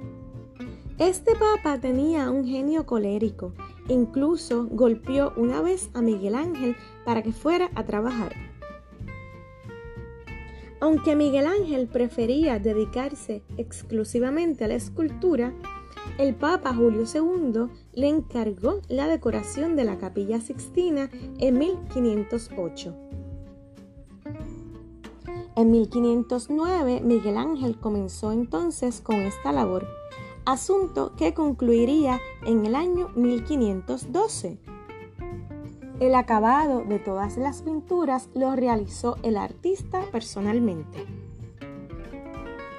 Este 1.00 1.34
papa 1.36 1.80
tenía 1.80 2.32
un 2.32 2.46
genio 2.46 2.86
colérico, 2.86 3.54
incluso 3.88 4.68
golpeó 4.72 5.34
una 5.38 5.62
vez 5.62 5.90
a 5.94 6.02
Miguel 6.02 6.36
Ángel 6.36 6.76
para 7.06 7.22
que 7.22 7.32
fuera 7.32 7.70
a 7.76 7.86
trabajar. 7.86 8.34
Aunque 10.80 11.16
Miguel 11.16 11.48
Ángel 11.48 11.88
prefería 11.88 12.60
dedicarse 12.60 13.44
exclusivamente 13.58 14.66
a 14.66 14.68
la 14.68 14.76
escultura, 14.76 15.54
el 16.18 16.34
Papa 16.36 16.74
Julio 16.74 17.04
II 17.04 17.68
le 17.94 18.08
encargó 18.08 18.82
la 18.88 19.08
decoración 19.08 19.76
de 19.76 19.84
la 19.84 19.98
Capilla 19.98 20.40
Sixtina 20.40 21.10
en 21.40 21.58
1508. 21.58 23.07
En 25.58 25.72
1509 25.72 27.02
Miguel 27.04 27.36
Ángel 27.36 27.78
comenzó 27.78 28.32
entonces 28.32 29.02
con 29.02 29.18
esta 29.18 29.52
labor, 29.52 29.86
asunto 30.46 31.12
que 31.18 31.34
concluiría 31.34 32.22
en 32.46 32.66
el 32.66 32.76
año 32.76 33.10
1512 33.16 34.60
el 36.00 36.14
acabado 36.14 36.84
de 36.84 37.00
todas 37.00 37.38
las 37.38 37.64
pinturas 37.64 38.30
lo 38.36 38.56
realizó 38.56 39.18
el 39.24 39.36
artista 39.36 40.04
personalmente. 40.12 41.06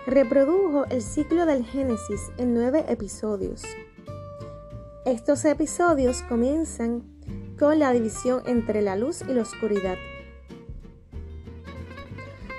Reprodujo 0.07 0.85
el 0.87 1.03
ciclo 1.03 1.45
del 1.45 1.65
Génesis 1.65 2.31
en 2.39 2.55
nueve 2.55 2.85
episodios. 2.89 3.65
Estos 5.05 5.45
episodios 5.45 6.23
comienzan 6.23 7.03
con 7.59 7.81
la 7.81 7.93
división 7.93 8.43
entre 8.47 8.83
la 8.83 8.95
luz 8.95 9.23
y 9.23 9.35
la 9.35 9.43
oscuridad. 9.43 9.97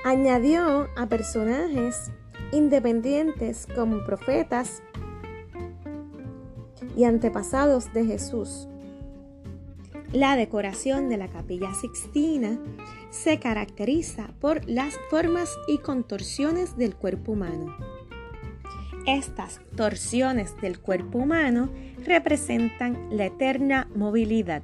Añadió 0.09 0.87
a 0.97 1.05
personajes 1.05 2.09
independientes 2.51 3.67
como 3.75 4.03
profetas 4.03 4.81
y 6.97 7.03
antepasados 7.03 7.93
de 7.93 8.05
Jesús 8.05 8.67
la 10.13 10.35
decoración 10.35 11.07
de 11.07 11.17
la 11.17 11.27
capilla 11.27 11.71
sixtina 11.75 12.57
se 13.11 13.37
caracteriza 13.37 14.29
por 14.39 14.67
las 14.67 14.95
formas 15.11 15.55
y 15.67 15.77
contorsiones 15.77 16.75
del 16.77 16.95
cuerpo 16.95 17.33
humano. 17.33 17.77
Estas 19.05 19.61
torsiones 19.75 20.59
del 20.61 20.79
cuerpo 20.79 21.19
humano 21.19 21.69
representan 22.03 23.15
la 23.15 23.27
eterna 23.27 23.87
movilidad. 23.95 24.63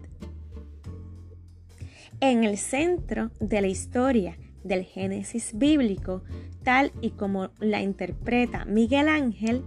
En 2.21 2.43
el 2.43 2.57
centro 2.57 3.29
de 3.39 3.61
la 3.61 3.67
historia 3.67 4.37
del 4.66 4.84
Génesis 4.84 5.57
bíblico, 5.57 6.24
tal 6.63 6.91
y 6.99 7.11
como 7.11 7.51
la 7.59 7.82
interpreta 7.82 8.66
Miguel 8.66 9.07
Ángel, 9.07 9.63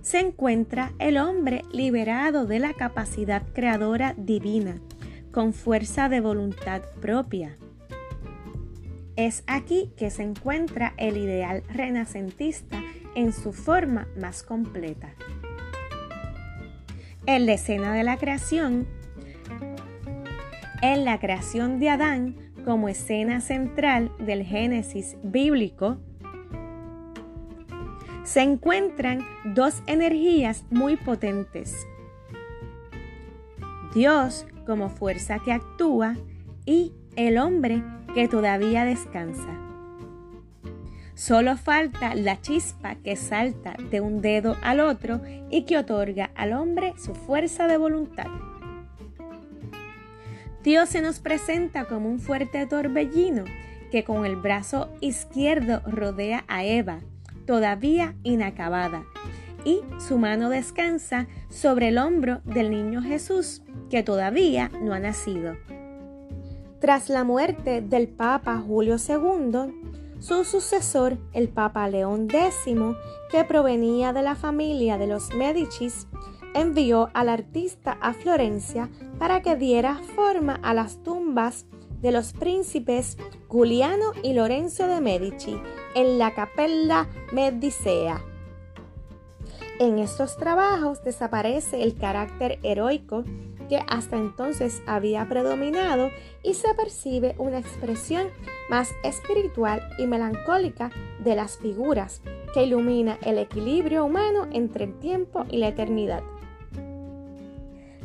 se 0.00 0.20
encuentra 0.20 0.92
el 0.98 1.18
hombre 1.18 1.62
liberado 1.72 2.46
de 2.46 2.60
la 2.60 2.72
capacidad 2.72 3.42
creadora 3.52 4.14
divina 4.16 4.80
con 5.32 5.52
fuerza 5.52 6.08
de 6.08 6.20
voluntad 6.20 6.82
propia. 7.00 7.58
Es 9.16 9.42
aquí 9.46 9.92
que 9.96 10.10
se 10.10 10.22
encuentra 10.22 10.94
el 10.96 11.16
ideal 11.16 11.64
renacentista 11.68 12.80
en 13.14 13.32
su 13.32 13.52
forma 13.52 14.06
más 14.16 14.44
completa. 14.44 15.12
En 17.26 17.44
la 17.44 17.54
escena 17.54 17.92
de 17.92 18.04
la 18.04 18.16
creación, 18.16 18.86
en 20.80 21.04
la 21.04 21.18
creación 21.18 21.80
de 21.80 21.90
Adán 21.90 22.36
como 22.68 22.90
escena 22.90 23.40
central 23.40 24.12
del 24.18 24.44
Génesis 24.44 25.16
bíblico, 25.22 25.96
se 28.24 28.42
encuentran 28.42 29.20
dos 29.54 29.82
energías 29.86 30.66
muy 30.68 30.98
potentes. 30.98 31.86
Dios 33.94 34.46
como 34.66 34.90
fuerza 34.90 35.38
que 35.38 35.54
actúa 35.54 36.14
y 36.66 36.92
el 37.16 37.38
hombre 37.38 37.82
que 38.12 38.28
todavía 38.28 38.84
descansa. 38.84 39.58
Solo 41.14 41.56
falta 41.56 42.14
la 42.14 42.38
chispa 42.42 42.96
que 42.96 43.16
salta 43.16 43.76
de 43.90 44.02
un 44.02 44.20
dedo 44.20 44.58
al 44.60 44.80
otro 44.80 45.22
y 45.48 45.62
que 45.62 45.78
otorga 45.78 46.32
al 46.34 46.52
hombre 46.52 46.92
su 46.98 47.14
fuerza 47.14 47.66
de 47.66 47.78
voluntad. 47.78 48.26
Dios 50.68 50.90
se 50.90 51.00
nos 51.00 51.18
presenta 51.18 51.86
como 51.86 52.10
un 52.10 52.20
fuerte 52.20 52.66
torbellino 52.66 53.44
que 53.90 54.04
con 54.04 54.26
el 54.26 54.36
brazo 54.36 54.90
izquierdo 55.00 55.80
rodea 55.86 56.44
a 56.46 56.62
Eva, 56.62 56.98
todavía 57.46 58.14
inacabada, 58.22 59.02
y 59.64 59.80
su 59.98 60.18
mano 60.18 60.50
descansa 60.50 61.26
sobre 61.48 61.88
el 61.88 61.96
hombro 61.96 62.42
del 62.44 62.70
niño 62.70 63.00
Jesús, 63.00 63.62
que 63.88 64.02
todavía 64.02 64.70
no 64.82 64.92
ha 64.92 64.98
nacido. 64.98 65.56
Tras 66.82 67.08
la 67.08 67.24
muerte 67.24 67.80
del 67.80 68.06
Papa 68.06 68.58
Julio 68.58 68.96
II, 68.96 69.72
su 70.18 70.44
sucesor, 70.44 71.16
el 71.32 71.48
Papa 71.48 71.88
León 71.88 72.28
X, 72.30 72.74
que 73.30 73.42
provenía 73.44 74.12
de 74.12 74.20
la 74.20 74.34
familia 74.34 74.98
de 74.98 75.06
los 75.06 75.32
Medicis, 75.34 76.08
envió 76.54 77.10
al 77.14 77.28
artista 77.28 77.98
a 78.00 78.12
Florencia 78.12 78.88
para 79.18 79.42
que 79.42 79.56
diera 79.56 80.00
forma 80.14 80.58
a 80.62 80.74
las 80.74 81.02
tumbas 81.02 81.66
de 82.00 82.12
los 82.12 82.32
príncipes 82.32 83.16
Giuliano 83.50 84.12
y 84.22 84.34
Lorenzo 84.34 84.86
de 84.86 85.00
Medici 85.00 85.60
en 85.94 86.18
la 86.18 86.34
Capella 86.34 87.08
Medicea. 87.32 88.22
En 89.80 89.98
estos 89.98 90.36
trabajos 90.36 91.02
desaparece 91.04 91.82
el 91.82 91.96
carácter 91.96 92.58
heroico 92.62 93.24
que 93.68 93.80
hasta 93.86 94.16
entonces 94.16 94.82
había 94.86 95.28
predominado 95.28 96.10
y 96.42 96.54
se 96.54 96.72
percibe 96.74 97.34
una 97.38 97.58
expresión 97.58 98.28
más 98.70 98.90
espiritual 99.04 99.82
y 99.98 100.06
melancólica 100.06 100.90
de 101.22 101.36
las 101.36 101.58
figuras 101.58 102.22
que 102.54 102.64
ilumina 102.64 103.18
el 103.22 103.38
equilibrio 103.38 104.04
humano 104.04 104.48
entre 104.52 104.84
el 104.84 104.98
tiempo 104.98 105.44
y 105.50 105.58
la 105.58 105.68
eternidad. 105.68 106.22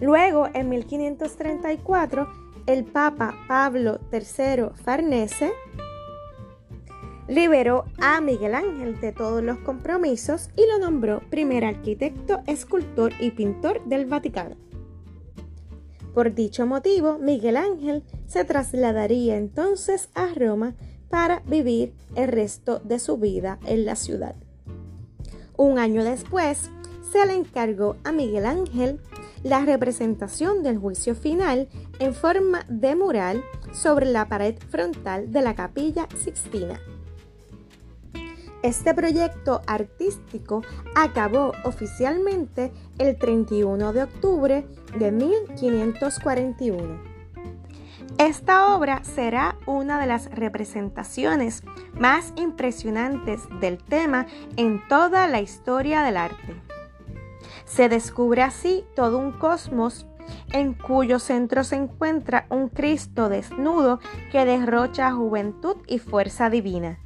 Luego, 0.04 0.50
en 0.54 0.68
1534, 0.68 2.28
el 2.66 2.84
Papa 2.84 3.36
Pablo 3.48 4.02
III 4.12 4.66
Farnese 4.84 5.54
liberó 7.30 7.86
a 8.02 8.20
Miguel 8.20 8.54
Ángel 8.54 9.00
de 9.00 9.14
todos 9.14 9.42
los 9.42 9.60
compromisos 9.60 10.50
y 10.58 10.68
lo 10.68 10.78
nombró 10.78 11.22
primer 11.30 11.64
arquitecto, 11.64 12.42
escultor 12.48 13.14
y 13.22 13.32
pintor 13.32 13.82
del 13.86 14.06
Vaticano. 14.06 14.58
Por 16.14 16.36
dicho 16.36 16.66
motivo, 16.66 17.18
Miguel 17.18 17.56
Ángel 17.56 18.04
se 18.28 18.44
trasladaría 18.44 19.38
entonces 19.38 20.10
a 20.16 20.28
Roma 20.36 20.76
para 21.10 21.40
vivir 21.46 21.94
el 22.18 22.28
resto 22.28 22.80
de 22.80 23.00
su 23.00 23.16
vida 23.16 23.58
en 23.66 23.86
la 23.86 23.96
ciudad. 23.96 24.36
Un 25.56 25.80
año 25.80 26.04
después, 26.04 26.70
se 27.10 27.26
le 27.26 27.36
encargó 27.36 27.96
a 28.04 28.12
Miguel 28.12 28.46
Ángel 28.46 29.00
la 29.44 29.66
representación 29.66 30.64
del 30.64 30.78
juicio 30.78 31.16
final 31.16 31.68
en 32.00 32.14
forma 32.14 32.66
de 32.70 32.96
mural 32.96 33.44
sobre 33.74 34.06
la 34.06 34.28
pared 34.28 34.56
frontal 34.70 35.32
de 35.32 35.42
la 35.42 35.54
capilla 35.54 36.08
Sixtina. 36.18 36.80
Este 38.64 38.94
proyecto 38.94 39.62
artístico 39.68 40.64
acabó 40.96 41.52
oficialmente 41.66 42.72
el 42.98 43.18
31 43.18 43.92
de 43.92 44.04
octubre 44.04 44.66
de 44.98 45.12
1541. 45.12 47.14
Esta 48.18 48.74
obra 48.74 49.04
será 49.04 49.58
una 49.66 50.00
de 50.00 50.08
las 50.08 50.32
representaciones 50.32 51.62
más 52.00 52.32
impresionantes 52.38 53.42
del 53.60 53.84
tema 53.84 54.28
en 54.56 54.82
toda 54.88 55.28
la 55.28 55.42
historia 55.42 56.02
del 56.04 56.16
arte. 56.16 56.73
Se 57.66 57.90
descubre 57.90 58.42
así 58.42 58.84
todo 58.96 59.18
un 59.18 59.32
cosmos 59.32 60.06
en 60.52 60.74
cuyo 60.74 61.20
centro 61.20 61.64
se 61.64 61.76
encuentra 61.76 62.46
un 62.50 62.70
Cristo 62.70 63.30
desnudo 63.30 64.00
que 64.32 64.46
derrocha 64.46 65.12
juventud 65.12 65.78
y 65.88 66.00
fuerza 66.00 66.50
divina. 66.50 67.00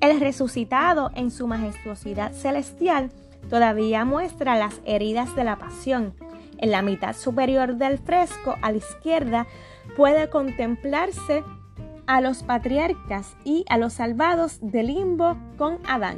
El 0.00 0.18
resucitado 0.20 1.10
en 1.14 1.30
su 1.30 1.46
majestuosidad 1.46 2.32
celestial 2.32 3.10
todavía 3.48 4.04
muestra 4.04 4.56
las 4.56 4.80
heridas 4.84 5.34
de 5.36 5.44
la 5.44 5.56
pasión. 5.56 6.14
En 6.58 6.70
la 6.70 6.82
mitad 6.82 7.14
superior 7.14 7.76
del 7.76 7.98
fresco, 7.98 8.56
a 8.62 8.70
la 8.70 8.78
izquierda, 8.78 9.46
puede 9.96 10.28
contemplarse 10.28 11.44
a 12.06 12.20
los 12.20 12.42
patriarcas 12.42 13.36
y 13.44 13.64
a 13.68 13.78
los 13.78 13.94
salvados 13.94 14.58
del 14.60 14.88
limbo 14.88 15.36
con 15.56 15.78
Adán. 15.86 16.16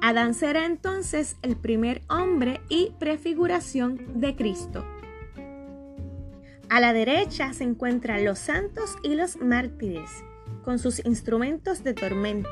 Adán 0.00 0.34
será 0.34 0.64
entonces 0.64 1.36
el 1.42 1.56
primer 1.56 2.02
hombre 2.08 2.60
y 2.68 2.92
prefiguración 2.98 4.20
de 4.20 4.36
Cristo. 4.36 4.84
A 6.70 6.80
la 6.80 6.92
derecha 6.92 7.52
se 7.52 7.64
encuentran 7.64 8.24
los 8.24 8.38
santos 8.38 8.96
y 9.02 9.14
los 9.14 9.38
mártires 9.38 10.10
con 10.64 10.78
sus 10.78 11.04
instrumentos 11.04 11.82
de 11.82 11.94
tormento. 11.94 12.50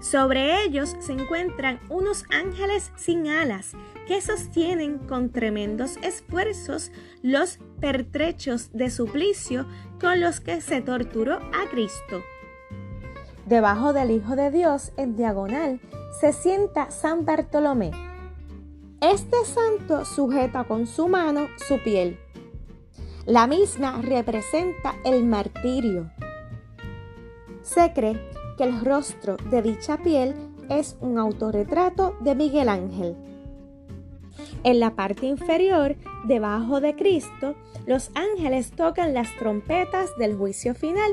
Sobre 0.00 0.64
ellos 0.64 0.96
se 1.00 1.12
encuentran 1.12 1.80
unos 1.88 2.24
ángeles 2.30 2.92
sin 2.96 3.28
alas 3.28 3.72
que 4.06 4.20
sostienen 4.20 4.98
con 4.98 5.30
tremendos 5.30 5.98
esfuerzos 6.02 6.92
los 7.22 7.58
pertrechos 7.80 8.72
de 8.72 8.90
suplicio 8.90 9.66
con 10.00 10.20
los 10.20 10.40
que 10.40 10.60
se 10.60 10.80
torturó 10.80 11.34
a 11.36 11.68
Cristo. 11.70 12.22
Debajo 13.46 13.92
del 13.92 14.10
Hijo 14.10 14.36
de 14.36 14.50
Dios, 14.50 14.92
en 14.96 15.16
diagonal, 15.16 15.80
se 16.20 16.32
sienta 16.32 16.90
San 16.90 17.24
Bartolomé. 17.24 17.92
Este 19.00 19.36
santo 19.44 20.04
sujeta 20.04 20.64
con 20.64 20.88
su 20.88 21.06
mano 21.06 21.46
su 21.68 21.78
piel. 21.82 22.18
La 23.24 23.46
misma 23.46 24.00
representa 24.02 24.96
el 25.04 25.24
martirio. 25.24 26.10
Se 27.62 27.92
cree 27.92 28.18
que 28.56 28.64
el 28.64 28.84
rostro 28.84 29.36
de 29.50 29.62
dicha 29.62 29.98
piel 29.98 30.34
es 30.68 30.96
un 31.00 31.18
autorretrato 31.18 32.16
de 32.20 32.34
Miguel 32.34 32.68
Ángel. 32.68 33.16
En 34.64 34.80
la 34.80 34.96
parte 34.96 35.26
inferior, 35.26 35.94
debajo 36.24 36.80
de 36.80 36.96
Cristo, 36.96 37.54
los 37.86 38.10
ángeles 38.14 38.72
tocan 38.72 39.14
las 39.14 39.28
trompetas 39.36 40.16
del 40.18 40.36
juicio 40.36 40.74
final. 40.74 41.12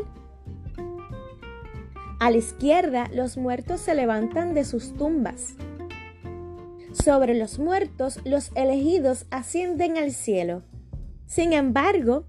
A 2.20 2.32
la 2.32 2.38
izquierda, 2.38 3.09
los 3.13 3.38
muertos 3.38 3.82
se 3.82 3.93
levantan 3.93 4.53
de 4.53 4.63
sus 4.63 4.93
tumbas. 4.93 5.55
Sobre 6.93 7.36
los 7.36 7.59
muertos, 7.59 8.20
los 8.24 8.51
elegidos 8.55 9.26
ascienden 9.32 9.97
al 9.97 10.11
cielo. 10.11 10.63
Sin 11.26 11.51
embargo, 11.51 12.26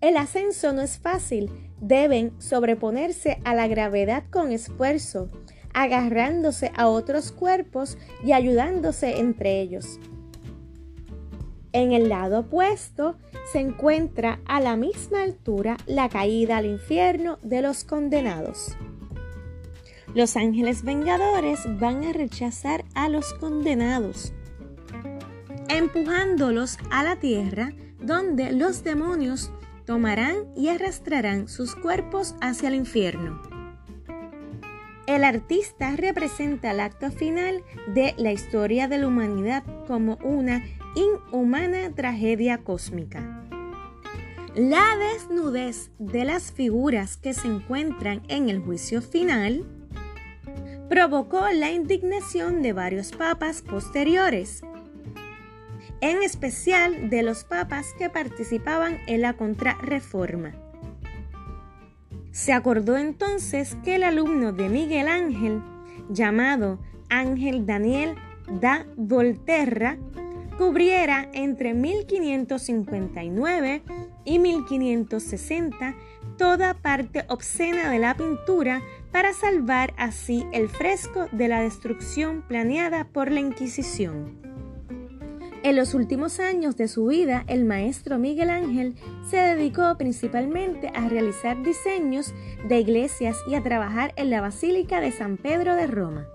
el 0.00 0.16
ascenso 0.16 0.72
no 0.72 0.80
es 0.80 0.98
fácil, 0.98 1.50
deben 1.80 2.32
sobreponerse 2.40 3.38
a 3.44 3.54
la 3.54 3.68
gravedad 3.68 4.24
con 4.30 4.52
esfuerzo, 4.52 5.30
agarrándose 5.74 6.72
a 6.74 6.88
otros 6.88 7.30
cuerpos 7.30 7.98
y 8.24 8.32
ayudándose 8.32 9.18
entre 9.18 9.60
ellos. 9.60 10.00
En 11.72 11.92
el 11.92 12.08
lado 12.08 12.40
opuesto 12.40 13.16
se 13.52 13.60
encuentra 13.60 14.40
a 14.46 14.60
la 14.60 14.76
misma 14.76 15.22
altura 15.22 15.76
la 15.84 16.08
caída 16.08 16.56
al 16.56 16.64
infierno 16.64 17.38
de 17.42 17.60
los 17.60 17.84
condenados. 17.84 18.74
Los 20.16 20.34
ángeles 20.38 20.82
vengadores 20.82 21.60
van 21.78 22.02
a 22.02 22.12
rechazar 22.14 22.86
a 22.94 23.10
los 23.10 23.34
condenados, 23.34 24.32
empujándolos 25.68 26.78
a 26.90 27.04
la 27.04 27.16
tierra 27.16 27.74
donde 28.00 28.50
los 28.52 28.82
demonios 28.82 29.52
tomarán 29.84 30.36
y 30.56 30.68
arrastrarán 30.68 31.48
sus 31.48 31.74
cuerpos 31.74 32.34
hacia 32.40 32.68
el 32.68 32.76
infierno. 32.76 33.42
El 35.06 35.22
artista 35.22 35.94
representa 35.96 36.70
el 36.70 36.80
acto 36.80 37.10
final 37.10 37.62
de 37.92 38.14
la 38.16 38.32
historia 38.32 38.88
de 38.88 38.96
la 38.96 39.08
humanidad 39.08 39.64
como 39.86 40.16
una 40.24 40.64
inhumana 40.94 41.94
tragedia 41.94 42.64
cósmica. 42.64 43.46
La 44.54 44.96
desnudez 44.96 45.90
de 45.98 46.24
las 46.24 46.52
figuras 46.52 47.18
que 47.18 47.34
se 47.34 47.48
encuentran 47.48 48.22
en 48.28 48.48
el 48.48 48.60
juicio 48.60 49.02
final 49.02 49.66
provocó 50.88 51.48
la 51.52 51.70
indignación 51.70 52.62
de 52.62 52.72
varios 52.72 53.12
papas 53.12 53.60
posteriores, 53.62 54.62
en 56.00 56.22
especial 56.22 57.10
de 57.10 57.22
los 57.22 57.44
papas 57.44 57.94
que 57.98 58.08
participaban 58.10 58.98
en 59.06 59.22
la 59.22 59.32
contrarreforma. 59.32 60.52
Se 62.30 62.52
acordó 62.52 62.98
entonces 62.98 63.76
que 63.82 63.96
el 63.96 64.04
alumno 64.04 64.52
de 64.52 64.68
Miguel 64.68 65.08
Ángel, 65.08 65.60
llamado 66.10 66.78
Ángel 67.08 67.66
Daniel 67.66 68.14
da 68.60 68.86
Volterra, 68.96 69.96
cubriera 70.58 71.28
entre 71.32 71.72
1559 71.74 73.82
y 74.24 74.38
1560 74.38 75.94
toda 76.36 76.74
parte 76.74 77.24
obscena 77.28 77.90
de 77.90 77.98
la 77.98 78.14
pintura 78.14 78.82
para 79.16 79.32
salvar 79.32 79.94
así 79.96 80.44
el 80.52 80.68
fresco 80.68 81.26
de 81.32 81.48
la 81.48 81.62
destrucción 81.62 82.42
planeada 82.42 83.08
por 83.08 83.32
la 83.32 83.40
Inquisición. 83.40 84.38
En 85.62 85.74
los 85.74 85.94
últimos 85.94 86.38
años 86.38 86.76
de 86.76 86.86
su 86.86 87.06
vida, 87.06 87.42
el 87.46 87.64
maestro 87.64 88.18
Miguel 88.18 88.50
Ángel 88.50 88.94
se 89.30 89.38
dedicó 89.38 89.96
principalmente 89.96 90.92
a 90.94 91.08
realizar 91.08 91.62
diseños 91.62 92.34
de 92.68 92.78
iglesias 92.78 93.38
y 93.48 93.54
a 93.54 93.62
trabajar 93.62 94.12
en 94.16 94.28
la 94.28 94.42
Basílica 94.42 95.00
de 95.00 95.12
San 95.12 95.38
Pedro 95.38 95.76
de 95.76 95.86
Roma. 95.86 96.28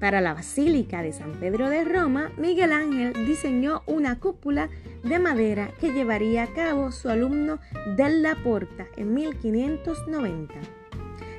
Para 0.00 0.20
la 0.20 0.34
Basílica 0.34 1.00
de 1.00 1.12
San 1.12 1.30
Pedro 1.38 1.70
de 1.70 1.84
Roma, 1.84 2.32
Miguel 2.36 2.72
Ángel 2.72 3.12
diseñó 3.24 3.82
una 3.86 4.18
cúpula 4.18 4.68
de 5.04 5.20
madera 5.20 5.70
que 5.80 5.92
llevaría 5.92 6.42
a 6.42 6.52
cabo 6.52 6.90
su 6.90 7.08
alumno 7.08 7.60
Della 7.96 8.36
Porta 8.42 8.88
en 8.96 9.14
1590, 9.14 10.54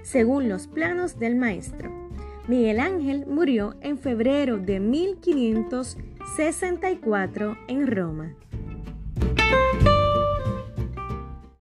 según 0.05 0.47
los 0.47 0.67
planos 0.67 1.17
del 1.17 1.35
maestro. 1.35 1.89
Miguel 2.47 2.79
Ángel 2.79 3.25
murió 3.25 3.73
en 3.81 3.97
febrero 3.97 4.59
de 4.59 4.79
1564 4.79 7.57
en 7.67 7.87
Roma. 7.87 8.35